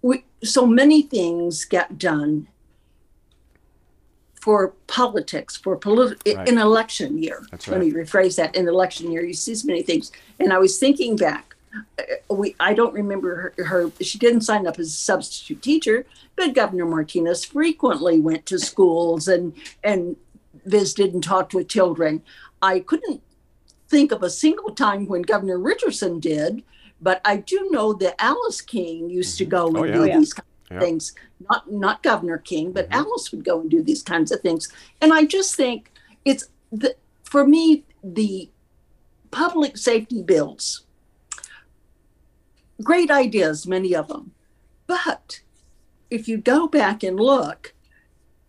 we, 0.02 0.24
so 0.42 0.66
many 0.66 1.02
things 1.02 1.64
get 1.64 1.98
done 1.98 2.48
for 4.44 4.74
politics 4.88 5.56
for 5.56 5.74
politi- 5.74 6.36
Right. 6.36 6.46
in 6.46 6.58
election 6.58 7.16
year. 7.16 7.46
That's 7.50 7.66
Let 7.66 7.80
me 7.80 7.90
rephrase 7.92 8.36
that. 8.36 8.54
In 8.54 8.68
election 8.68 9.10
year, 9.10 9.24
you 9.24 9.32
see 9.32 9.54
so 9.54 9.66
many 9.66 9.82
things, 9.82 10.12
and 10.38 10.52
I 10.52 10.58
was 10.58 10.78
thinking 10.78 11.16
back 11.16 11.56
uh, 11.98 12.34
we 12.34 12.54
I 12.60 12.74
don't 12.74 12.92
remember 12.92 13.30
her, 13.56 13.64
her 13.64 13.90
she 14.02 14.18
didn't 14.18 14.42
sign 14.42 14.66
up 14.66 14.78
as 14.78 14.88
a 14.88 14.90
substitute 15.12 15.62
teacher, 15.62 16.04
but 16.36 16.54
Governor 16.54 16.84
Martinez 16.84 17.42
frequently 17.46 18.20
went 18.20 18.44
to 18.50 18.58
schools 18.58 19.28
and 19.28 19.54
and 19.82 20.14
visited 20.66 21.14
and 21.14 21.22
talked 21.24 21.54
with 21.54 21.66
children. 21.68 22.22
I 22.60 22.80
couldn't 22.80 23.22
think 23.88 24.12
of 24.12 24.22
a 24.22 24.28
single 24.30 24.72
time 24.74 25.06
when 25.06 25.22
Governor 25.22 25.58
Richardson 25.58 26.20
did, 26.20 26.62
but 27.00 27.22
I 27.24 27.38
do 27.38 27.68
know 27.70 27.94
that 27.94 28.14
Alice 28.22 28.60
King 28.60 29.08
used 29.08 29.38
to 29.38 29.46
go 29.46 29.68
and 29.68 29.76
Oh, 29.78 29.84
yeah. 29.84 29.94
do 29.94 30.02
Oh, 30.02 30.04
yeah. 30.04 30.18
these 30.18 30.34
kinds 30.34 30.48
Yeah. 30.70 30.80
things. 30.80 31.14
Not 31.48 31.70
not 31.70 32.02
Governor 32.02 32.38
King, 32.38 32.72
but 32.72 32.86
mm-hmm. 32.86 33.00
Alice 33.00 33.30
would 33.30 33.44
go 33.44 33.60
and 33.60 33.70
do 33.70 33.82
these 33.82 34.02
kinds 34.02 34.32
of 34.32 34.40
things. 34.40 34.68
And 35.00 35.12
I 35.12 35.24
just 35.24 35.54
think 35.54 35.92
it's 36.24 36.48
the 36.72 36.96
for 37.22 37.46
me 37.46 37.84
the 38.02 38.50
public 39.30 39.76
safety 39.76 40.22
bills 40.22 40.84
great 42.82 43.10
ideas, 43.10 43.66
many 43.66 43.94
of 43.94 44.08
them. 44.08 44.32
But 44.86 45.40
if 46.10 46.28
you 46.28 46.38
go 46.38 46.66
back 46.66 47.02
and 47.02 47.18
look, 47.18 47.74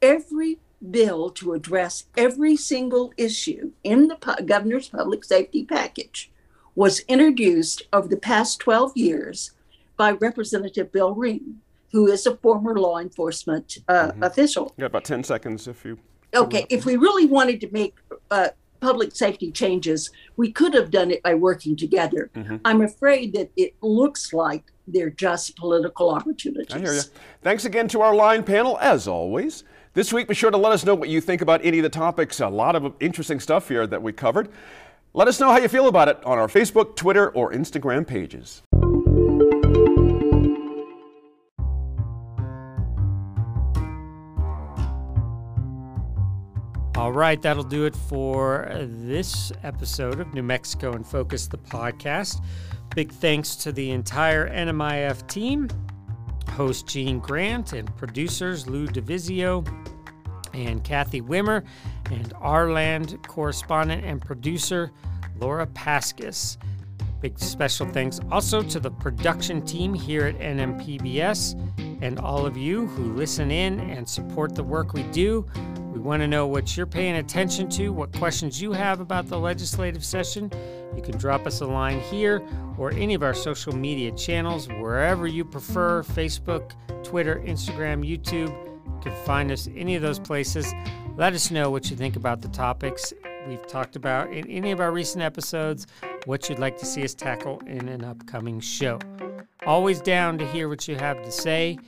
every 0.01 0.59
bill 0.91 1.29
to 1.31 1.53
address 1.53 2.05
every 2.17 2.55
single 2.55 3.13
issue 3.17 3.71
in 3.83 4.07
the 4.07 4.15
pu- 4.15 4.43
governor's 4.45 4.89
public 4.89 5.23
safety 5.23 5.65
package 5.65 6.31
was 6.75 6.99
introduced 7.01 7.83
over 7.93 8.07
the 8.07 8.17
past 8.17 8.59
12 8.59 8.97
years 8.97 9.51
by 9.97 10.11
Representative 10.11 10.91
Bill 10.91 11.15
Rehm, 11.15 11.55
who 11.95 12.07
is 12.11 12.25
a 12.25 12.35
former 12.35 12.77
law 12.77 12.99
enforcement 12.99 13.77
uh, 13.87 14.11
official. 14.21 14.73
You 14.75 14.81
got 14.81 14.87
about 14.87 15.05
10 15.05 15.23
seconds 15.23 15.65
if 15.69 15.85
you. 15.85 15.97
Okay, 16.35 16.65
if 16.69 16.83
we 16.83 16.97
really 16.97 17.25
wanted 17.25 17.61
to 17.61 17.69
make 17.71 17.95
uh, 18.29 18.49
public 18.81 19.15
safety 19.15 19.49
changes, 19.49 20.11
we 20.35 20.51
could 20.51 20.73
have 20.73 20.91
done 20.91 21.09
it 21.09 21.23
by 21.23 21.35
working 21.35 21.77
together. 21.77 22.29
Mm-hmm. 22.35 22.57
I'm 22.65 22.81
afraid 22.81 23.31
that 23.35 23.49
it 23.55 23.75
looks 23.79 24.33
like 24.33 24.65
they're 24.89 25.09
just 25.09 25.55
political 25.55 26.09
opportunities. 26.09 26.75
I 26.75 26.79
hear 26.79 26.95
you. 26.95 27.01
Thanks 27.41 27.63
again 27.63 27.87
to 27.87 28.01
our 28.01 28.13
line 28.13 28.43
panel, 28.43 28.77
as 28.79 29.07
always. 29.07 29.63
This 29.93 30.11
week, 30.11 30.27
be 30.27 30.35
sure 30.35 30.51
to 30.51 30.57
let 30.57 30.73
us 30.73 30.83
know 30.83 30.95
what 30.95 31.07
you 31.07 31.21
think 31.21 31.41
about 31.41 31.63
any 31.63 31.79
of 31.79 31.83
the 31.83 31.89
topics. 31.89 32.41
A 32.41 32.49
lot 32.49 32.75
of 32.75 32.93
interesting 32.99 33.39
stuff 33.39 33.69
here 33.69 33.87
that 33.87 34.03
we 34.03 34.11
covered. 34.11 34.49
Let 35.13 35.29
us 35.29 35.39
know 35.39 35.49
how 35.49 35.59
you 35.59 35.69
feel 35.69 35.87
about 35.87 36.09
it 36.09 36.21
on 36.25 36.39
our 36.39 36.49
Facebook, 36.49 36.97
Twitter, 36.97 37.29
or 37.29 37.53
Instagram 37.53 38.05
pages. 38.05 38.63
All 46.95 47.11
right, 47.11 47.41
that'll 47.41 47.65
do 47.65 47.83
it 47.83 47.93
for 47.93 48.69
this 48.79 49.51
episode 49.63 50.21
of 50.21 50.33
New 50.33 50.43
Mexico 50.43 50.93
in 50.93 51.03
Focus, 51.03 51.45
the 51.45 51.57
podcast. 51.57 52.41
Big 52.95 53.11
thanks 53.11 53.57
to 53.57 53.73
the 53.73 53.91
entire 53.91 54.49
NMIF 54.49 55.27
team, 55.27 55.67
host 56.51 56.87
Gene 56.87 57.19
Grant, 57.19 57.73
and 57.73 57.93
producers 57.97 58.65
Lou 58.67 58.87
DeVizio 58.87 59.67
and 60.53 60.85
Kathy 60.85 61.21
Wimmer, 61.21 61.65
and 62.11 62.31
our 62.39 62.71
land 62.71 63.21
correspondent 63.27 64.05
and 64.05 64.21
producer 64.21 64.89
Laura 65.37 65.67
Paskus. 65.67 66.55
Big 67.19 67.37
special 67.37 67.87
thanks 67.89 68.21
also 68.31 68.63
to 68.63 68.79
the 68.79 68.91
production 68.91 69.61
team 69.65 69.93
here 69.93 70.27
at 70.27 70.39
NMPBS 70.39 72.01
and 72.01 72.19
all 72.19 72.45
of 72.45 72.55
you 72.55 72.87
who 72.87 73.13
listen 73.15 73.51
in 73.51 73.81
and 73.81 74.07
support 74.07 74.55
the 74.55 74.63
work 74.63 74.93
we 74.93 75.03
do. 75.03 75.45
We 75.95 76.01
want 76.01 76.21
to 76.23 76.27
know 76.27 76.45
what 76.45 76.75
you're 76.75 76.85
paying 76.85 77.15
attention 77.15 77.69
to, 77.69 77.93
what 77.93 78.11
questions 78.11 78.61
you 78.61 78.73
have 78.73 78.99
about 78.99 79.29
the 79.29 79.39
legislative 79.39 80.03
session. 80.03 80.51
You 80.93 81.01
can 81.01 81.17
drop 81.17 81.47
us 81.47 81.61
a 81.61 81.65
line 81.65 82.01
here 82.01 82.45
or 82.77 82.91
any 82.91 83.13
of 83.13 83.23
our 83.23 83.33
social 83.33 83.73
media 83.73 84.11
channels, 84.11 84.67
wherever 84.67 85.25
you 85.25 85.45
prefer 85.45 86.03
Facebook, 86.03 86.73
Twitter, 87.05 87.41
Instagram, 87.45 88.05
YouTube. 88.05 88.49
You 88.49 88.99
can 89.01 89.13
find 89.23 89.49
us 89.53 89.69
any 89.73 89.95
of 89.95 90.01
those 90.01 90.19
places. 90.19 90.73
Let 91.15 91.31
us 91.31 91.49
know 91.49 91.71
what 91.71 91.89
you 91.89 91.95
think 91.95 92.17
about 92.17 92.41
the 92.41 92.49
topics 92.49 93.13
we've 93.47 93.65
talked 93.65 93.95
about 93.95 94.33
in 94.33 94.49
any 94.49 94.71
of 94.71 94.81
our 94.81 94.91
recent 94.91 95.23
episodes, 95.23 95.87
what 96.25 96.49
you'd 96.49 96.59
like 96.59 96.77
to 96.79 96.85
see 96.85 97.05
us 97.05 97.13
tackle 97.13 97.61
in 97.67 97.87
an 97.87 98.03
upcoming 98.03 98.59
show. 98.59 98.99
Always 99.65 100.01
down 100.01 100.37
to 100.39 100.47
hear 100.47 100.67
what 100.67 100.89
you 100.89 100.97
have 100.97 101.23
to 101.23 101.31
say, 101.31 101.79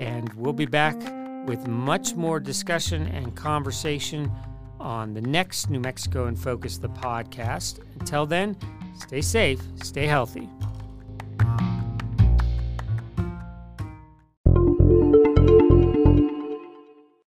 and 0.00 0.30
we'll 0.34 0.52
be 0.52 0.66
back 0.66 1.00
with 1.46 1.66
much 1.66 2.14
more 2.14 2.40
discussion 2.40 3.06
and 3.08 3.34
conversation 3.34 4.30
on 4.80 5.14
the 5.14 5.20
next 5.20 5.70
New 5.70 5.80
Mexico 5.80 6.26
in 6.26 6.36
Focus, 6.36 6.78
the 6.78 6.88
podcast. 6.88 7.80
Until 8.00 8.26
then, 8.26 8.56
stay 8.98 9.20
safe, 9.20 9.60
stay 9.82 10.06
healthy. 10.06 10.48